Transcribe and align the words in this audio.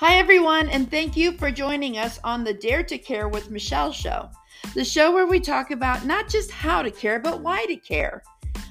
Hi, 0.00 0.14
everyone, 0.14 0.70
and 0.70 0.90
thank 0.90 1.14
you 1.14 1.32
for 1.32 1.50
joining 1.50 1.98
us 1.98 2.18
on 2.24 2.42
the 2.42 2.54
Dare 2.54 2.82
to 2.84 2.96
Care 2.96 3.28
with 3.28 3.50
Michelle 3.50 3.92
show, 3.92 4.30
the 4.72 4.82
show 4.82 5.12
where 5.12 5.26
we 5.26 5.40
talk 5.40 5.72
about 5.72 6.06
not 6.06 6.26
just 6.26 6.50
how 6.50 6.80
to 6.80 6.90
care, 6.90 7.20
but 7.20 7.42
why 7.42 7.66
to 7.66 7.76
care. 7.76 8.22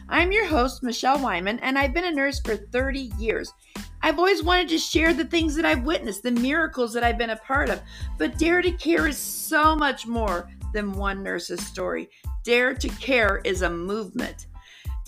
I'm 0.09 0.31
your 0.31 0.47
host, 0.47 0.81
Michelle 0.81 1.19
Wyman, 1.19 1.59
and 1.59 1.77
I've 1.77 1.93
been 1.93 2.05
a 2.05 2.11
nurse 2.11 2.39
for 2.39 2.55
30 2.55 3.11
years. 3.19 3.53
I've 4.01 4.17
always 4.17 4.41
wanted 4.41 4.69
to 4.69 4.79
share 4.79 5.13
the 5.13 5.23
things 5.23 5.55
that 5.55 5.65
I've 5.65 5.83
witnessed, 5.83 6.23
the 6.23 6.31
miracles 6.31 6.93
that 6.93 7.03
I've 7.03 7.19
been 7.19 7.29
a 7.29 7.35
part 7.35 7.69
of. 7.69 7.79
But 8.17 8.39
Dare 8.39 8.63
to 8.63 8.71
Care 8.71 9.07
is 9.07 9.17
so 9.19 9.75
much 9.75 10.07
more 10.07 10.49
than 10.73 10.93
one 10.93 11.21
nurse's 11.21 11.63
story. 11.63 12.09
Dare 12.43 12.73
to 12.73 12.89
Care 12.89 13.39
is 13.45 13.61
a 13.61 13.69
movement. 13.69 14.47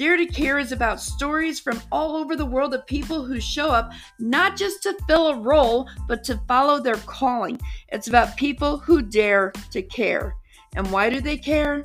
Dare 0.02 0.18
to 0.18 0.26
Care 0.26 0.58
is 0.58 0.72
about 0.72 1.00
stories 1.00 1.60
from 1.60 1.80
all 1.92 2.16
over 2.16 2.36
the 2.36 2.44
world 2.44 2.74
of 2.74 2.88
people 2.88 3.24
who 3.24 3.40
show 3.40 3.70
up 3.70 3.92
not 4.18 4.58
just 4.58 4.82
to 4.82 4.98
fill 5.06 5.28
a 5.28 5.38
role, 5.38 5.88
but 6.08 6.24
to 6.24 6.42
follow 6.48 6.80
their 6.80 6.96
calling. 6.96 7.62
It's 7.90 8.08
about 8.08 8.36
people 8.36 8.80
who 8.80 9.04
dare 9.04 9.52
to 9.70 9.84
care. 9.84 10.34
And 10.76 10.92
why 10.92 11.12
do 11.12 11.22
they 11.22 11.38
care? 11.38 11.84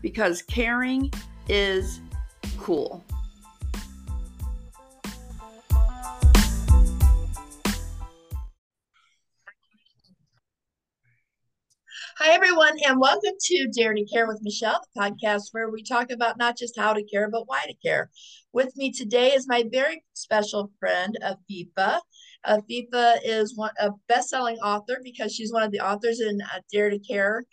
Because 0.00 0.40
caring 0.40 1.12
is 1.46 2.00
cool. 2.56 3.04
Hi, 12.20 12.32
everyone, 12.34 12.76
and 12.84 12.98
welcome 12.98 13.34
to 13.40 13.68
Dare 13.68 13.94
to 13.94 14.04
Care 14.04 14.26
with 14.26 14.40
Michelle, 14.42 14.80
the 14.92 15.00
podcast 15.00 15.50
where 15.52 15.70
we 15.70 15.84
talk 15.84 16.10
about 16.10 16.36
not 16.36 16.58
just 16.58 16.76
how 16.76 16.92
to 16.92 17.04
care, 17.04 17.30
but 17.30 17.44
why 17.46 17.64
to 17.64 17.74
care. 17.74 18.10
With 18.52 18.76
me 18.76 18.90
today 18.92 19.34
is 19.34 19.46
my 19.46 19.62
very 19.70 20.02
special 20.14 20.72
friend, 20.80 21.16
Afifa. 21.22 22.00
Afifa 22.44 23.18
is 23.22 23.56
one, 23.56 23.70
a 23.78 23.90
best-selling 24.08 24.56
author 24.56 24.98
because 25.04 25.32
she's 25.32 25.52
one 25.52 25.62
of 25.62 25.70
the 25.70 25.78
authors 25.78 26.18
in 26.18 26.40
uh, 26.42 26.58
Dare 26.72 26.90
to 26.90 26.98
Care, 26.98 27.44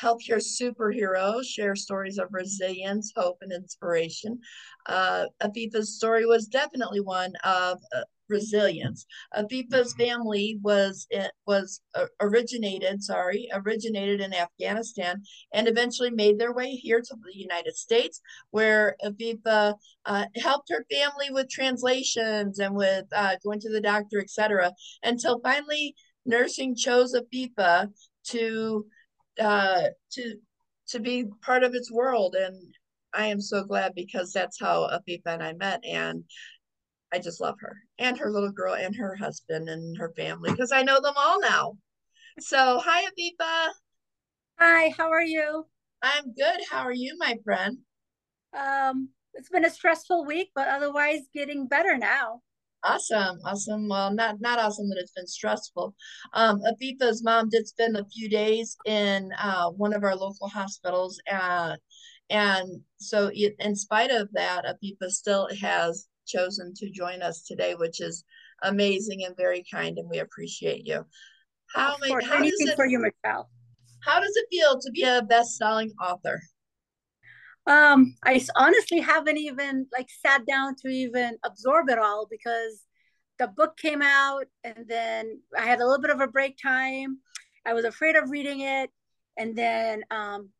Healthcare 0.00 0.40
Superhero, 0.40 1.42
share 1.44 1.74
stories 1.74 2.18
of 2.18 2.28
resilience, 2.30 3.12
hope, 3.16 3.38
and 3.40 3.52
inspiration. 3.52 4.38
Uh, 4.86 5.24
Afifa's 5.42 5.96
story 5.96 6.26
was 6.26 6.46
definitely 6.46 7.00
one 7.00 7.32
of 7.42 7.80
uh, 7.92 8.02
resilience. 8.28 9.06
Afifa's 9.34 9.94
family 9.94 10.58
was 10.62 11.06
it 11.10 11.32
was 11.46 11.80
uh, 11.94 12.06
originated, 12.20 13.02
sorry, 13.02 13.48
originated 13.52 14.20
in 14.20 14.34
Afghanistan 14.34 15.22
and 15.52 15.68
eventually 15.68 16.10
made 16.10 16.38
their 16.38 16.52
way 16.52 16.70
here 16.70 17.00
to 17.00 17.16
the 17.24 17.38
United 17.38 17.76
States, 17.76 18.20
where 18.50 18.96
Afifa 19.04 19.74
uh, 20.04 20.24
helped 20.36 20.70
her 20.70 20.84
family 20.90 21.30
with 21.30 21.48
translations 21.48 22.58
and 22.58 22.74
with 22.74 23.06
uh, 23.14 23.36
going 23.44 23.60
to 23.60 23.70
the 23.70 23.80
doctor, 23.80 24.20
etc. 24.20 24.72
Until 25.02 25.40
finally, 25.40 25.94
nursing 26.24 26.74
chose 26.76 27.14
Afifa 27.14 27.88
to 28.28 28.86
uh, 29.40 29.82
to 30.12 30.34
to 30.88 31.00
be 31.00 31.24
part 31.42 31.64
of 31.64 31.74
its 31.74 31.90
world 31.90 32.36
and 32.36 32.56
I 33.16 33.26
am 33.26 33.40
so 33.40 33.64
glad 33.64 33.94
because 33.94 34.32
that's 34.32 34.60
how 34.60 34.88
Afifa 34.88 35.26
and 35.26 35.42
I 35.42 35.54
met. 35.54 35.82
And 35.84 36.24
I 37.16 37.18
just 37.18 37.40
love 37.40 37.56
her 37.60 37.78
and 37.98 38.18
her 38.18 38.30
little 38.30 38.52
girl 38.52 38.74
and 38.74 38.94
her 38.94 39.16
husband 39.16 39.70
and 39.70 39.96
her 39.96 40.12
family 40.14 40.50
because 40.50 40.70
I 40.70 40.82
know 40.82 41.00
them 41.00 41.14
all 41.16 41.40
now. 41.40 41.78
So, 42.40 42.78
hi, 42.84 43.04
Afifa. 43.04 43.68
Hi, 44.58 44.92
how 44.98 45.10
are 45.10 45.22
you? 45.24 45.64
I'm 46.02 46.34
good. 46.34 46.60
How 46.70 46.80
are 46.80 46.92
you, 46.92 47.16
my 47.18 47.38
friend? 47.42 47.78
Um, 48.54 49.08
it's 49.32 49.48
been 49.48 49.64
a 49.64 49.70
stressful 49.70 50.26
week, 50.26 50.50
but 50.54 50.68
otherwise 50.68 51.20
getting 51.32 51.66
better 51.66 51.96
now. 51.96 52.42
Awesome, 52.84 53.38
awesome. 53.46 53.88
Well, 53.88 54.12
not 54.12 54.38
not 54.42 54.58
awesome 54.58 54.90
that 54.90 54.98
it's 54.98 55.12
been 55.12 55.26
stressful. 55.26 55.94
Um, 56.34 56.60
Afifa's 56.60 57.24
mom 57.24 57.48
did 57.48 57.66
spend 57.66 57.96
a 57.96 58.04
few 58.04 58.28
days 58.28 58.76
in 58.84 59.30
uh, 59.42 59.70
one 59.70 59.94
of 59.94 60.04
our 60.04 60.16
local 60.16 60.48
hospitals, 60.48 61.18
uh, 61.32 61.76
and 62.28 62.82
so 62.98 63.30
in 63.32 63.74
spite 63.74 64.10
of 64.10 64.28
that, 64.34 64.66
Afifa 64.66 65.08
still 65.08 65.48
has 65.62 66.08
chosen 66.26 66.74
to 66.76 66.90
join 66.90 67.22
us 67.22 67.42
today, 67.42 67.74
which 67.74 68.00
is 68.00 68.24
amazing 68.62 69.24
and 69.24 69.36
very 69.36 69.64
kind, 69.72 69.98
and 69.98 70.08
we 70.08 70.18
appreciate 70.18 70.86
you. 70.86 71.06
How, 71.74 71.96
may, 72.00 72.10
how 72.10 72.42
does 72.42 72.52
it, 72.56 72.76
for 72.76 72.86
you, 72.86 72.98
Michelle. 72.98 73.48
How 74.04 74.20
does 74.20 74.34
it 74.36 74.46
feel 74.50 74.78
to 74.78 74.90
be 74.92 75.02
a 75.02 75.22
best-selling 75.22 75.92
author? 76.00 76.40
Um, 77.66 78.14
I 78.24 78.40
honestly 78.54 79.00
haven't 79.00 79.38
even 79.38 79.86
like 79.92 80.08
sat 80.24 80.46
down 80.46 80.76
to 80.82 80.88
even 80.88 81.36
absorb 81.44 81.88
it 81.90 81.98
all 81.98 82.28
because 82.30 82.84
the 83.38 83.48
book 83.48 83.76
came 83.76 84.02
out 84.02 84.44
and 84.62 84.84
then 84.86 85.40
I 85.58 85.62
had 85.62 85.80
a 85.80 85.84
little 85.84 86.00
bit 86.00 86.10
of 86.10 86.20
a 86.20 86.28
break 86.28 86.56
time. 86.62 87.18
I 87.66 87.74
was 87.74 87.84
afraid 87.84 88.14
of 88.14 88.30
reading 88.30 88.60
it, 88.60 88.90
and 89.36 89.56
then 89.56 90.04
um, 90.12 90.50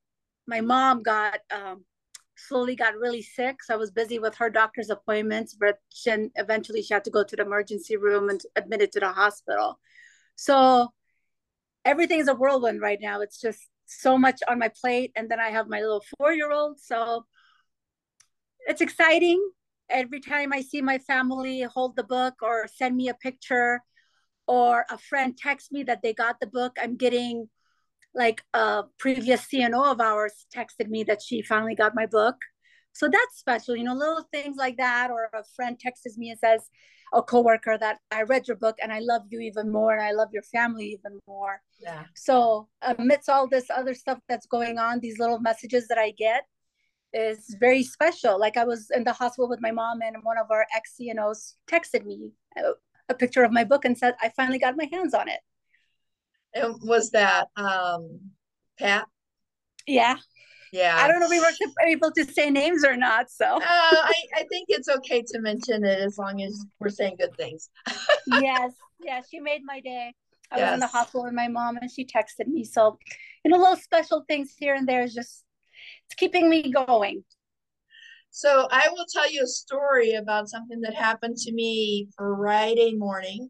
my 0.49 0.61
mom 0.61 1.05
got 1.05 1.39
um, 1.55 1.85
slowly 2.37 2.77
got 2.77 2.95
really 2.95 3.23
sick. 3.23 3.63
So 3.63 3.75
I 3.75 3.77
was 3.77 3.91
busy 3.91 4.19
with 4.19 4.37
her 4.37 4.51
doctor's 4.51 4.91
appointments, 4.91 5.57
but 5.59 5.79
she, 5.93 6.11
eventually 6.37 6.83
she 6.83 6.95
had 6.95 7.05
to 7.05 7.11
go 7.11 7.25
to 7.25 7.37
the 7.37 7.43
emergency 7.43 7.97
room 7.97 8.29
and 8.29 8.41
admitted 8.55 8.93
to 8.93 9.01
the 9.01 9.09
hospital. 9.09 9.79
So 10.37 10.93
everything 11.85 12.21
is 12.21 12.29
a 12.29 12.35
whirlwind 12.35 12.81
right 12.81 12.99
now. 13.01 13.21
It's 13.21 13.41
just 13.41 13.61
so 13.87 14.19
much 14.19 14.41
on 14.49 14.59
my 14.59 14.69
plate. 14.69 15.13
And 15.17 15.31
then 15.31 15.41
I 15.41 15.51
have 15.51 15.69
my 15.69 15.81
little 15.81 16.05
four 16.19 16.33
year 16.33 16.51
old. 16.51 16.81
So 16.81 17.25
it's 18.67 18.81
exciting. 18.81 19.43
Every 19.89 20.21
time 20.21 20.53
I 20.53 20.63
see 20.63 20.83
my 20.83 20.99
family 20.99 21.63
hold 21.63 21.97
the 21.97 22.03
book 22.05 22.43
or 22.43 22.67
send 22.75 22.97
me 22.97 23.09
a 23.09 23.15
picture 23.15 23.81
or 24.49 24.85
a 24.91 24.99
friend 24.99 25.37
text 25.37 25.73
me 25.73 25.85
that 25.85 26.03
they 26.03 26.13
got 26.13 26.41
the 26.41 26.47
book, 26.47 26.77
I'm 26.81 26.97
getting 26.97 27.49
like 28.17 28.43
a 28.55 28.85
previous 28.99 29.47
CNO 29.47 29.93
of 29.93 30.01
ours 30.01 30.47
texted 30.55 30.89
me 30.89 31.05
that 31.05 31.23
she 31.23 31.43
finally 31.43 31.75
got 31.77 31.95
my 31.95 32.07
book. 32.07 32.37
So 32.93 33.09
that's 33.09 33.39
special, 33.39 33.77
you 33.77 33.85
know, 33.85 33.95
little 33.95 34.27
things 34.33 34.57
like 34.57 34.79
that. 34.79 35.11
Or 35.11 35.29
a 35.35 35.45
friend 35.55 35.79
texts 35.79 36.17
me 36.17 36.31
and 36.31 36.39
says, 36.39 36.63
a 37.13 37.23
coworker 37.23 37.79
that 37.79 37.99
I 38.11 38.23
read 38.23 38.49
your 38.49 38.57
book 38.57 38.77
and 38.83 38.93
I 38.93 38.99
love 39.01 39.23
you 39.31 39.41
even 39.41 39.71
more 39.71 39.93
and 39.93 40.03
I 40.03 40.13
love 40.13 40.29
your 40.33 40.43
family 40.43 40.87
even 40.87 41.21
more. 41.27 41.61
Yeah. 41.81 42.05
So 42.15 42.69
amidst 42.83 43.29
all 43.29 43.47
this 43.47 43.67
other 43.71 43.95
stuff 43.95 44.19
that's 44.29 44.47
going 44.47 44.79
on, 44.79 45.01
these 45.01 45.19
little 45.19 45.39
messages 45.39 45.89
that 45.89 45.99
I 45.99 46.11
get 46.13 46.45
is 47.13 47.57
very 47.61 47.83
special. 47.83 48.39
Like 48.39 48.57
I 48.57 48.65
was 48.65 48.91
in 48.95 49.05
the 49.05 49.13
hospital 49.13 49.49
with 49.49 49.61
my 49.61 49.71
mom 49.71 50.01
and 50.03 50.17
one 50.23 50.39
of 50.39 50.51
our 50.51 50.67
ex 50.75 50.95
CNOs 51.01 51.55
texted 51.71 52.05
me 52.05 52.33
a, 52.59 52.73
a 53.09 53.15
picture 53.15 53.45
of 53.45 53.53
my 53.53 53.65
book 53.65 53.85
and 53.85 53.97
said, 53.97 54.15
I 54.21 54.31
finally 54.31 54.59
got 54.59 54.77
my 54.77 54.89
hands 54.91 55.15
on 55.15 55.29
it. 55.29 55.41
And 56.57 56.75
was 56.83 57.11
that 57.11 57.49
um, 57.57 58.21
Pat? 58.79 59.07
Yeah. 59.87 60.17
Yeah. 60.73 60.97
I 60.99 61.07
don't 61.07 61.21
know 61.21 61.27
if 61.27 61.31
we 61.31 61.41
were 61.41 61.53
able 61.87 62.11
to 62.13 62.25
say 62.25 62.51
names 62.51 62.85
or 62.85 62.97
not. 62.97 63.31
So 63.31 63.45
uh, 63.47 63.61
I, 63.63 64.15
I 64.37 64.45
think 64.51 64.67
it's 64.69 64.89
okay 64.89 65.23
to 65.29 65.41
mention 65.41 65.85
it 65.85 66.01
as 66.01 66.19
long 66.19 66.43
as 66.43 66.65
we're 66.81 66.89
saying 66.89 67.17
good 67.19 67.37
things. 67.37 67.71
yes. 68.27 68.73
Yeah. 69.01 69.21
She 69.31 69.41
made 69.41 69.63
my 69.65 69.81
day. 69.81 70.13
I 70.51 70.59
yes. 70.59 70.67
was 70.67 70.75
in 70.75 70.81
the 70.81 70.87
hospital 70.87 71.25
with 71.25 71.35
my 71.35 71.49
mom 71.49 71.77
and 71.77 71.91
she 71.91 72.05
texted 72.05 72.47
me. 72.47 72.65
So, 72.65 72.99
you 73.45 73.51
know, 73.51 73.59
little 73.59 73.77
special 73.77 74.25
things 74.29 74.55
here 74.57 74.75
and 74.75 74.89
there 74.89 75.03
is 75.03 75.15
just 75.15 75.45
it's 76.07 76.15
keeping 76.17 76.49
me 76.49 76.71
going. 76.73 77.25
So 78.31 78.69
I 78.71 78.89
will 78.91 79.07
tell 79.13 79.31
you 79.31 79.45
a 79.45 79.47
story 79.47 80.13
about 80.13 80.49
something 80.49 80.83
that 80.83 80.95
happened 80.95 81.37
to 81.39 81.53
me 81.53 82.09
Friday 82.17 82.95
morning. 82.95 83.49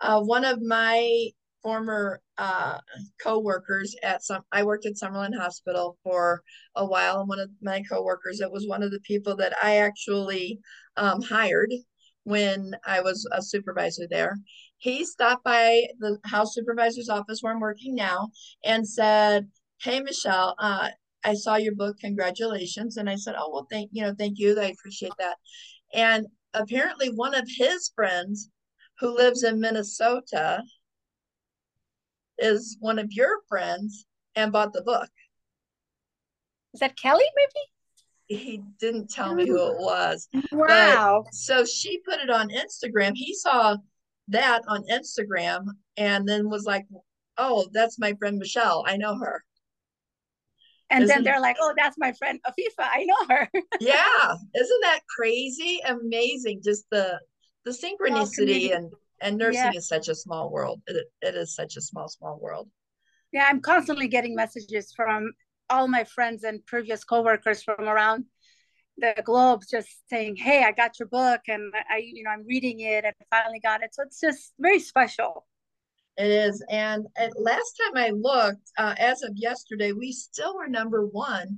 Uh, 0.00 0.20
one 0.20 0.44
of 0.44 0.60
my 0.62 1.28
former 1.62 2.20
uh, 2.38 2.78
co-workers 3.22 3.94
at 4.02 4.22
some 4.22 4.42
i 4.52 4.62
worked 4.62 4.86
at 4.86 4.94
summerlin 4.94 5.36
hospital 5.36 5.98
for 6.02 6.42
a 6.76 6.84
while 6.84 7.20
and 7.20 7.28
one 7.28 7.40
of 7.40 7.50
my 7.62 7.82
co-workers 7.90 8.40
it 8.40 8.50
was 8.50 8.66
one 8.66 8.82
of 8.82 8.90
the 8.90 9.00
people 9.00 9.36
that 9.36 9.52
i 9.62 9.78
actually 9.78 10.58
um, 10.96 11.20
hired 11.22 11.70
when 12.24 12.72
i 12.86 13.00
was 13.00 13.26
a 13.32 13.42
supervisor 13.42 14.06
there. 14.10 14.36
He 14.78 15.04
stopped 15.04 15.44
by 15.44 15.82
the 16.00 16.18
house 16.24 16.54
supervisor's 16.54 17.08
office 17.08 17.38
where 17.40 17.52
i'm 17.52 17.60
working 17.60 17.94
now 17.94 18.28
and 18.64 18.86
said 18.86 19.48
hey 19.80 20.00
michelle 20.00 20.54
uh, 20.58 20.90
i 21.24 21.34
saw 21.34 21.56
your 21.56 21.74
book 21.74 21.96
congratulations 22.00 22.96
and 22.96 23.08
i 23.08 23.16
said 23.16 23.34
oh 23.38 23.50
well 23.52 23.66
thank 23.70 23.90
you 23.92 24.02
know 24.02 24.14
thank 24.18 24.38
you 24.38 24.58
i 24.60 24.66
appreciate 24.66 25.12
that. 25.18 25.36
And 25.94 26.26
apparently 26.54 27.08
one 27.08 27.34
of 27.34 27.48
his 27.58 27.90
friends 27.94 28.50
who 28.98 29.14
lives 29.16 29.42
in 29.42 29.60
minnesota 29.60 30.62
is 32.38 32.76
one 32.80 32.98
of 32.98 33.12
your 33.12 33.40
friends 33.48 34.06
and 34.34 34.52
bought 34.52 34.72
the 34.72 34.82
book. 34.82 35.08
Is 36.74 36.80
that 36.80 36.96
Kelly, 36.96 37.24
maybe? 37.34 38.40
He 38.42 38.62
didn't 38.80 39.08
tell 39.10 39.34
me 39.34 39.46
who 39.46 39.70
it 39.70 39.78
was. 39.78 40.28
Wow. 40.52 41.22
But, 41.24 41.34
so 41.34 41.64
she 41.64 42.00
put 42.00 42.20
it 42.20 42.28
on 42.28 42.50
Instagram. 42.50 43.12
He 43.14 43.34
saw 43.34 43.76
that 44.28 44.62
on 44.68 44.84
Instagram 44.90 45.66
and 45.96 46.28
then 46.28 46.50
was 46.50 46.64
like, 46.64 46.86
oh, 47.38 47.68
that's 47.72 47.98
my 47.98 48.14
friend 48.14 48.38
Michelle. 48.38 48.84
I 48.86 48.96
know 48.96 49.16
her. 49.18 49.44
And 50.90 51.04
isn't, 51.04 51.14
then 51.14 51.24
they're 51.24 51.40
like, 51.40 51.56
oh, 51.60 51.74
that's 51.76 51.96
my 51.98 52.12
friend 52.12 52.38
Afifa. 52.46 52.80
I 52.80 53.04
know 53.04 53.34
her. 53.34 53.48
yeah. 53.80 54.34
Isn't 54.54 54.80
that 54.82 55.00
crazy? 55.16 55.80
Amazing. 55.86 56.60
Just 56.64 56.84
the 56.90 57.18
the 57.64 57.72
synchronicity 57.72 58.74
and 58.74 58.92
And 59.20 59.38
nursing 59.38 59.72
yeah. 59.72 59.78
is 59.78 59.88
such 59.88 60.08
a 60.08 60.14
small 60.14 60.50
world. 60.50 60.82
It, 60.86 61.06
it 61.22 61.34
is 61.34 61.54
such 61.54 61.76
a 61.76 61.80
small, 61.80 62.08
small 62.08 62.38
world. 62.40 62.68
Yeah, 63.32 63.46
I'm 63.48 63.60
constantly 63.60 64.08
getting 64.08 64.34
messages 64.34 64.92
from 64.94 65.32
all 65.68 65.88
my 65.88 66.04
friends 66.04 66.44
and 66.44 66.64
previous 66.66 67.04
coworkers 67.04 67.62
from 67.62 67.88
around 67.88 68.24
the 68.98 69.14
globe 69.24 69.62
just 69.70 69.88
saying, 70.08 70.36
"Hey, 70.36 70.64
I 70.64 70.72
got 70.72 70.98
your 70.98 71.08
book, 71.08 71.42
and 71.48 71.72
I, 71.90 71.98
you 71.98 72.22
know, 72.22 72.30
I'm 72.30 72.46
reading 72.46 72.80
it, 72.80 73.04
and 73.04 73.14
I 73.20 73.36
finally 73.36 73.60
got 73.60 73.82
it." 73.82 73.94
So 73.94 74.02
it's 74.02 74.20
just 74.20 74.54
very 74.58 74.78
special. 74.78 75.46
It 76.16 76.28
is, 76.28 76.64
and, 76.70 77.06
and 77.18 77.32
last 77.38 77.78
time 77.84 78.02
I 78.02 78.10
looked, 78.10 78.70
uh, 78.78 78.94
as 78.98 79.22
of 79.22 79.32
yesterday, 79.34 79.92
we 79.92 80.12
still 80.12 80.56
were 80.56 80.66
number 80.66 81.04
one 81.04 81.56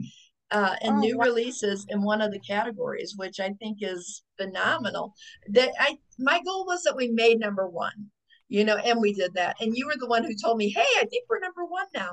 uh, 0.51 0.77
in 0.83 0.95
oh, 0.95 0.99
new 0.99 1.19
wow. 1.19 1.25
releases 1.25 1.87
in 1.89 2.03
one 2.03 2.21
of 2.21 2.33
the 2.33 2.41
categories, 2.41 3.15
which 3.17 3.41
I 3.41 3.51
think 3.55 3.79
is 3.81 4.23
phenomenal. 4.39 5.15
That 5.51 5.71
I 5.79 5.99
my 6.19 6.41
goal 6.45 6.67
was 6.67 6.83
that 6.85 6.97
we 6.97 7.09
made 7.09 7.39
number 7.39 7.69
one 7.69 8.11
you 8.49 8.65
know, 8.65 8.77
and 8.77 9.01
we 9.01 9.13
did 9.13 9.35
that. 9.35 9.57
And 9.61 9.77
you 9.77 9.87
were 9.87 9.97
the 9.99 10.09
one 10.09 10.25
who 10.25 10.35
told 10.35 10.57
me, 10.57 10.71
hey, 10.71 10.81
I 10.81 11.05
think 11.05 11.25
we're 11.29 11.39
number 11.39 11.65
one 11.65 11.87
now. 11.95 12.13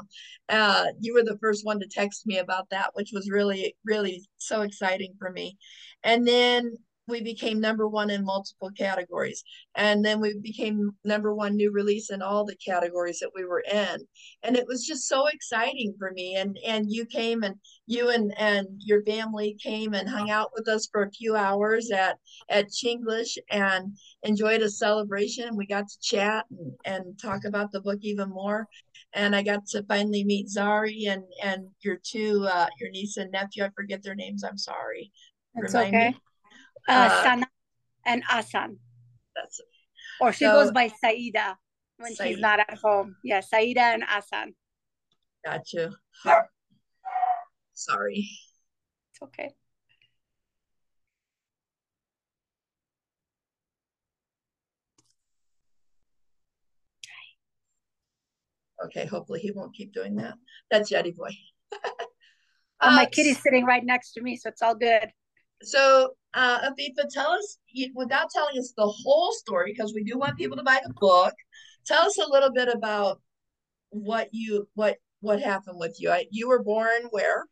Uh, 0.50 0.86
you 1.00 1.14
were 1.14 1.24
the 1.24 1.38
first 1.40 1.66
one 1.66 1.80
to 1.80 1.88
text 1.88 2.28
me 2.28 2.38
about 2.38 2.70
that, 2.72 2.92
which 2.94 3.12
was 3.14 3.30
really, 3.30 3.76
really 3.86 4.22
so 4.38 4.62
exciting 4.62 5.14
for 5.18 5.32
me. 5.32 5.58
And 6.04 6.28
then 6.28 6.76
we 7.08 7.22
became 7.22 7.60
number 7.60 7.88
one 7.88 8.10
in 8.10 8.26
multiple 8.26 8.72
categories. 8.78 9.44
And 9.76 10.04
then 10.04 10.20
we 10.20 10.38
became 10.40 10.92
number 11.04 11.34
one 11.34 11.56
new 11.56 11.72
release 11.72 12.10
in 12.10 12.22
all 12.22 12.46
the 12.46 12.56
categories 12.56 13.20
that 13.20 13.32
we 13.36 13.46
were 13.46 13.64
in. 13.72 13.98
And 14.44 14.56
it 14.56 14.66
was 14.68 14.86
just 14.86 15.08
so 15.08 15.28
exciting 15.28 15.94
for 15.98 16.12
me. 16.12 16.36
And 16.36 16.58
and 16.66 16.86
you 16.90 17.06
came 17.06 17.44
and 17.44 17.56
you 17.88 18.10
and, 18.10 18.34
and 18.38 18.68
your 18.80 19.04
family 19.04 19.56
came 19.62 19.94
and 19.94 20.10
hung 20.10 20.32
out 20.32 20.52
with 20.56 20.68
us 20.68 20.88
for 20.92 21.04
a 21.04 21.12
few 21.12 21.36
hours 21.36 21.92
at, 21.92 22.18
at 22.50 22.72
Chinglish 22.72 23.38
and 23.52 23.96
enjoyed 24.24 24.62
a 24.62 24.70
celebration. 24.70 25.56
We 25.56 25.68
got 25.68 25.88
to 25.88 26.00
chat 26.02 26.46
and, 26.50 26.74
and 26.86 27.20
talk 27.20 27.46
about 27.46 27.72
the 27.72 27.82
book 27.82 28.00
even 28.02 28.30
more. 28.30 28.68
And 29.14 29.36
I 29.36 29.44
got 29.44 29.68
to 29.68 29.84
finally 29.84 30.24
meet 30.24 30.48
Zari 30.48 31.08
and, 31.08 31.24
and 31.44 31.68
your 31.84 31.98
two, 32.04 32.48
uh, 32.52 32.68
your 32.80 32.90
niece 32.90 33.18
and 33.18 33.32
nephew. 33.32 33.64
I 33.64 33.70
forget 33.76 34.04
their 34.04 34.16
names. 34.16 34.44
I'm 34.44 34.58
sorry. 34.58 35.12
It's 35.56 35.74
Remind 35.74 35.96
okay. 35.96 36.10
Me. 36.10 36.18
Uh, 36.88 37.24
Sana 37.24 37.48
and 38.06 38.24
Asan. 38.30 38.78
That's 39.36 39.60
it. 39.60 39.66
Or 40.22 40.32
she 40.32 40.46
so, 40.46 40.54
goes 40.54 40.72
by 40.72 40.88
Saida 40.88 41.58
when 41.98 42.14
Saida. 42.16 42.30
she's 42.30 42.40
not 42.40 42.60
at 42.60 42.78
home. 42.78 43.16
Yeah, 43.24 43.42
Saida 43.42 43.82
and 43.82 44.04
Asan. 44.04 44.54
Got 45.46 45.74
you. 45.74 45.94
Sorry. 47.74 48.30
It's 49.12 49.22
okay. 49.24 49.54
Okay, 58.86 59.06
hopefully 59.06 59.40
he 59.40 59.52
won't 59.52 59.74
keep 59.74 59.94
doing 59.94 60.16
that. 60.16 60.36
That's 60.70 60.92
Yeti 60.92 61.16
boy. 61.16 61.30
oh, 61.74 62.02
my 62.82 63.04
uh, 63.04 63.10
kitty's 63.10 63.42
sitting 63.42 63.66
right 63.66 63.84
next 63.84 64.14
to 64.14 64.22
me, 64.22 64.36
so 64.36 64.50
it's 64.50 64.62
all 64.62 64.76
good. 64.76 65.12
So, 65.64 66.12
uh, 66.34 66.70
Afifa, 66.70 67.10
tell 67.10 67.32
us, 67.32 67.58
without 67.94 68.30
telling 68.30 68.58
us 68.58 68.74
the 68.76 68.88
whole 68.88 69.32
story, 69.32 69.74
because 69.74 69.94
we 69.94 70.04
do 70.04 70.18
want 70.18 70.38
people 70.38 70.58
to 70.58 70.64
buy 70.64 70.80
the 70.86 70.94
book, 71.00 71.34
tell 71.86 72.06
us 72.06 72.18
a 72.18 72.30
little 72.30 72.52
bit 72.52 72.68
about 72.68 73.22
what 73.90 74.30
you 74.32 74.68
what 74.76 74.98
what 75.22 75.42
happened 75.42 75.80
with 75.80 75.96
you. 76.00 76.12
I, 76.12 76.26
you 76.30 76.48
were 76.48 76.62
born 76.62 77.04
where? 77.12 77.46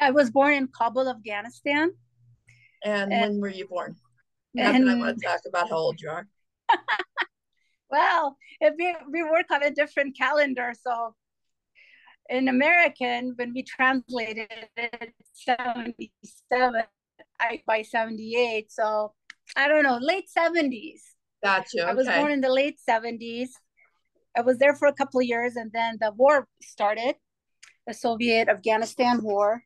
I 0.00 0.10
was 0.10 0.30
born 0.30 0.54
in 0.54 0.68
Kabul, 0.68 1.08
Afghanistan. 1.08 1.90
And, 2.84 3.12
and 3.12 3.32
when 3.32 3.40
were 3.40 3.48
you 3.48 3.66
born? 3.68 3.96
Not 4.54 4.74
and, 4.74 4.90
I 4.90 4.94
want 4.94 5.18
to 5.18 5.26
talk 5.26 5.40
about 5.46 5.68
how 5.68 5.76
old 5.76 6.00
you 6.00 6.10
are. 6.10 6.26
well, 7.90 8.36
if 8.60 8.74
we, 8.78 8.94
we 9.10 9.22
work 9.22 9.46
on 9.52 9.62
a 9.62 9.70
different 9.70 10.16
calendar, 10.16 10.72
so 10.80 11.14
in 12.28 12.48
American, 12.48 13.34
when 13.36 13.52
we 13.52 13.62
translated 13.62 14.48
it, 14.76 15.14
77, 15.32 16.82
I 17.40 17.62
by 17.66 17.82
78. 17.82 18.72
So 18.72 19.12
I 19.56 19.68
don't 19.68 19.82
know, 19.82 19.98
late 20.00 20.26
70s. 20.36 21.00
Gotcha. 21.42 21.82
Okay. 21.82 21.90
I 21.90 21.94
was 21.94 22.06
born 22.08 22.32
in 22.32 22.40
the 22.40 22.52
late 22.52 22.78
70s. 22.88 23.48
I 24.36 24.40
was 24.42 24.58
there 24.58 24.74
for 24.74 24.88
a 24.88 24.92
couple 24.92 25.20
of 25.20 25.26
years 25.26 25.56
and 25.56 25.70
then 25.72 25.98
the 26.00 26.12
war 26.12 26.46
started, 26.62 27.16
the 27.86 27.94
Soviet 27.94 28.48
Afghanistan 28.48 29.22
war. 29.22 29.62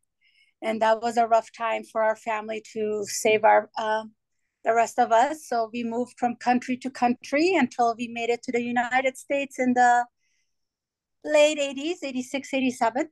And 0.63 0.81
that 0.81 1.03
was 1.03 1.17
a 1.17 1.27
rough 1.27 1.49
time 1.57 1.83
for 1.83 2.03
our 2.03 2.15
family 2.15 2.63
to 2.73 3.05
save 3.07 3.43
our 3.45 3.69
uh, 3.77 4.05
the 4.65 4.75
rest 4.75 4.99
of 4.99 5.11
us. 5.11 5.49
So 5.49 5.69
we 5.73 5.83
moved 5.83 6.15
from 6.19 6.37
country 6.37 6.77
to 6.79 6.91
country 6.91 7.55
until 7.57 7.95
we 7.99 8.09
made 8.09 8.31
it 8.31 8.43
to 8.45 8.53
the 8.53 8.63
United 8.63 9.17
States 9.17 9.59
in 9.59 9.75
the 9.75 10.07
late 11.25 11.59
80s, 11.59 12.05
86, 12.05 12.55
87. 12.55 13.09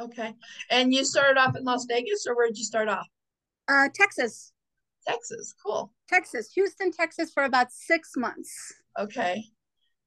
Okay. 0.00 0.34
And 0.70 0.94
you 0.94 1.04
started 1.04 1.38
off 1.38 1.56
in 1.56 1.64
Las 1.64 1.84
Vegas 1.88 2.26
or 2.26 2.34
where 2.34 2.48
did 2.48 2.58
you 2.58 2.64
start 2.64 2.88
off? 2.88 3.06
Uh, 3.72 3.88
Texas. 3.94 4.52
Texas, 5.06 5.54
cool. 5.64 5.92
Texas, 6.08 6.52
Houston, 6.54 6.92
Texas 6.92 7.32
for 7.32 7.44
about 7.44 7.72
six 7.72 8.10
months. 8.16 8.52
Okay. 8.98 9.42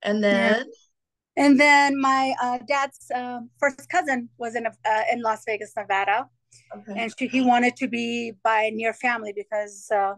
And 0.04 0.24
then? 0.24 0.58
Yeah. 0.58 1.44
And 1.44 1.60
then 1.60 2.00
my 2.00 2.34
uh, 2.42 2.60
dad's 2.68 3.12
uh, 3.14 3.40
first 3.60 3.90
cousin 3.90 4.30
was 4.38 4.56
in 4.56 4.66
uh, 4.68 5.04
in 5.12 5.22
Las 5.22 5.44
Vegas, 5.46 5.74
Nevada, 5.76 6.30
okay. 6.74 6.94
and 6.96 7.12
she, 7.20 7.28
he 7.28 7.42
wanted 7.42 7.76
to 7.76 7.90
be 7.90 8.32
by 8.42 8.72
near 8.74 8.94
family 8.94 9.34
because 9.36 9.92
uh, 9.94 10.14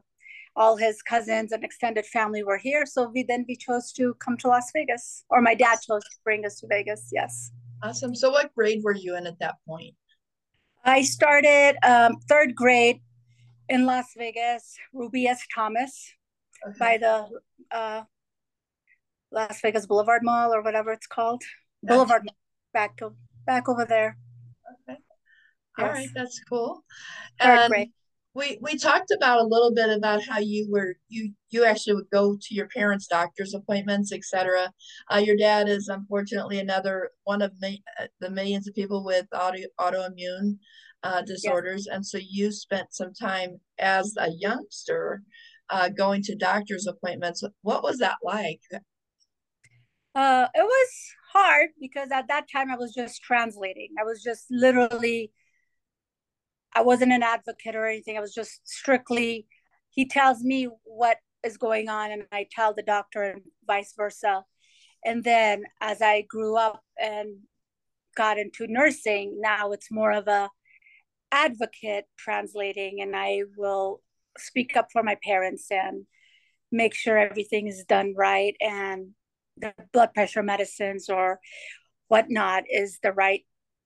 all 0.55 0.75
his 0.75 1.01
cousins 1.01 1.53
and 1.53 1.63
extended 1.63 2.05
family 2.05 2.43
were 2.43 2.59
here. 2.59 2.85
So 2.85 3.09
we 3.09 3.23
then 3.23 3.45
we 3.47 3.55
chose 3.55 3.91
to 3.93 4.13
come 4.23 4.37
to 4.37 4.47
Las 4.47 4.69
Vegas, 4.75 5.23
or 5.31 5.41
my 5.41 5.55
dad 5.55 5.79
chose 5.87 6.03
to 6.03 6.17
bring 6.23 6.45
us 6.45 6.59
to 6.59 6.67
Vegas. 6.67 7.09
Yes. 7.11 7.51
Awesome. 7.81 8.13
So 8.13 8.29
what 8.29 8.53
grade 8.53 8.83
were 8.83 8.95
you 8.95 9.17
in 9.17 9.25
at 9.25 9.39
that 9.39 9.55
point? 9.67 9.95
I 10.85 11.01
started 11.01 11.77
um, 11.83 12.17
third 12.29 12.55
grade 12.55 13.01
in 13.69 13.85
Las 13.85 14.13
Vegas, 14.17 14.77
Ruby 14.93 15.27
S. 15.27 15.41
Thomas 15.53 16.13
okay. 16.67 16.77
by 16.79 16.97
the 16.97 17.27
uh, 17.75 18.01
Las 19.31 19.59
Vegas 19.61 19.85
Boulevard 19.85 20.21
Mall 20.23 20.53
or 20.53 20.61
whatever 20.61 20.91
it's 20.91 21.07
called. 21.07 21.41
Gotcha. 21.85 21.95
Boulevard 21.95 22.29
back 22.73 22.97
to 22.97 23.13
back 23.45 23.69
over 23.69 23.85
there. 23.85 24.17
Okay. 24.89 24.99
All 25.79 25.85
yes. 25.85 25.95
right, 25.95 26.09
that's 26.15 26.41
cool. 26.49 26.83
And 27.39 27.89
we 28.37 28.59
we 28.61 28.77
talked 28.77 29.11
about 29.11 29.39
a 29.39 29.47
little 29.47 29.73
bit 29.73 29.89
about 29.89 30.21
how 30.23 30.37
you 30.37 30.67
were 30.69 30.95
you 31.09 31.33
you 31.49 31.65
actually 31.65 31.95
would 31.95 32.09
go 32.11 32.37
to 32.39 32.55
your 32.55 32.67
parents' 32.67 33.07
doctor's 33.07 33.55
appointments, 33.55 34.13
etc. 34.13 34.71
Uh, 35.11 35.17
your 35.17 35.35
dad 35.35 35.67
is 35.67 35.87
unfortunately 35.87 36.59
another 36.59 37.09
one 37.23 37.41
of 37.41 37.51
uh, 37.63 38.05
the 38.19 38.29
millions 38.29 38.67
of 38.67 38.75
people 38.75 39.03
with 39.03 39.25
auto, 39.33 39.57
autoimmune 39.79 40.57
uh, 41.03 41.21
disorders. 41.21 41.85
Yes. 41.87 41.95
And 41.95 42.05
so 42.05 42.19
you 42.21 42.51
spent 42.51 42.93
some 42.93 43.13
time 43.13 43.59
as 43.79 44.15
a 44.17 44.29
youngster 44.31 45.21
uh, 45.69 45.89
going 45.89 46.21
to 46.23 46.35
doctor's 46.35 46.87
appointments. 46.87 47.43
What 47.61 47.83
was 47.83 47.97
that 47.99 48.17
like? 48.23 48.61
Uh, 50.15 50.47
it 50.55 50.63
was 50.63 50.89
hard 51.33 51.69
because 51.79 52.09
at 52.11 52.27
that 52.29 52.45
time 52.51 52.71
I 52.71 52.77
was 52.77 52.93
just 52.93 53.21
translating. 53.21 53.89
I 53.99 54.03
was 54.03 54.23
just 54.23 54.45
literally, 54.49 55.31
I 56.73 56.81
wasn't 56.81 57.11
an 57.11 57.23
advocate 57.23 57.75
or 57.75 57.85
anything. 57.85 58.17
I 58.17 58.21
was 58.21 58.33
just 58.33 58.61
strictly, 58.67 59.45
he 59.89 60.07
tells 60.07 60.41
me 60.41 60.69
what 60.83 61.17
is 61.43 61.57
going 61.57 61.89
on 61.89 62.11
and 62.11 62.23
I 62.31 62.47
tell 62.51 62.73
the 62.73 62.83
doctor 62.83 63.23
and 63.23 63.41
vice 63.65 63.93
versa. 63.95 64.43
And 65.05 65.23
then 65.23 65.63
as 65.81 66.01
I 66.01 66.21
grew 66.27 66.57
up 66.57 66.81
and 66.99 67.37
got 68.15 68.39
into 68.39 68.65
nursing, 68.67 69.37
now 69.39 69.71
it's 69.71 69.91
more 69.91 70.11
of 70.11 70.27
a 70.27 70.49
advocate 71.31 72.05
translating 72.17 73.01
and 73.01 73.15
I 73.15 73.41
will 73.57 74.01
speak 74.37 74.75
up 74.77 74.87
for 74.91 75.03
my 75.03 75.17
parents 75.23 75.67
and 75.71 76.05
make 76.71 76.93
sure 76.93 77.17
everything 77.17 77.67
is 77.67 77.83
done 77.85 78.13
right 78.15 78.55
and 78.61 79.09
the 79.57 79.73
blood 79.91 80.13
pressure 80.13 80.43
medicines 80.43 81.09
or 81.09 81.39
whatnot 82.07 82.63
is 82.69 82.99
the 83.01 83.11
right 83.11 83.41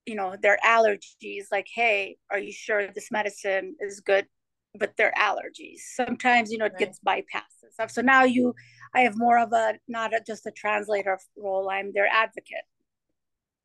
you 0.06 0.16
know 0.16 0.36
their 0.42 0.58
allergies. 0.66 1.46
Like 1.52 1.68
hey 1.74 2.18
are 2.30 2.40
you 2.40 2.52
sure 2.52 2.88
this 2.88 3.12
medicine 3.12 3.76
is 3.80 4.02
good 4.02 4.26
but 4.78 4.98
their 4.98 5.14
allergies? 5.18 5.80
Sometimes 5.96 6.52
you 6.52 6.58
know 6.58 6.66
it 6.66 6.74
right. 6.74 6.80
gets 6.80 7.00
bypassed 7.06 7.64
and 7.64 7.74
stuff. 7.74 7.92
So 7.92 8.02
now 8.02 8.24
you 8.24 8.54
i 8.94 9.02
have 9.02 9.18
more 9.18 9.40
of 9.40 9.54
a 9.54 9.76
not 9.88 10.14
a, 10.14 10.22
just 10.26 10.46
a 10.46 10.52
translator 10.52 11.18
role. 11.38 11.70
I'm 11.70 11.94
their 11.94 12.08
advocate 12.08 12.66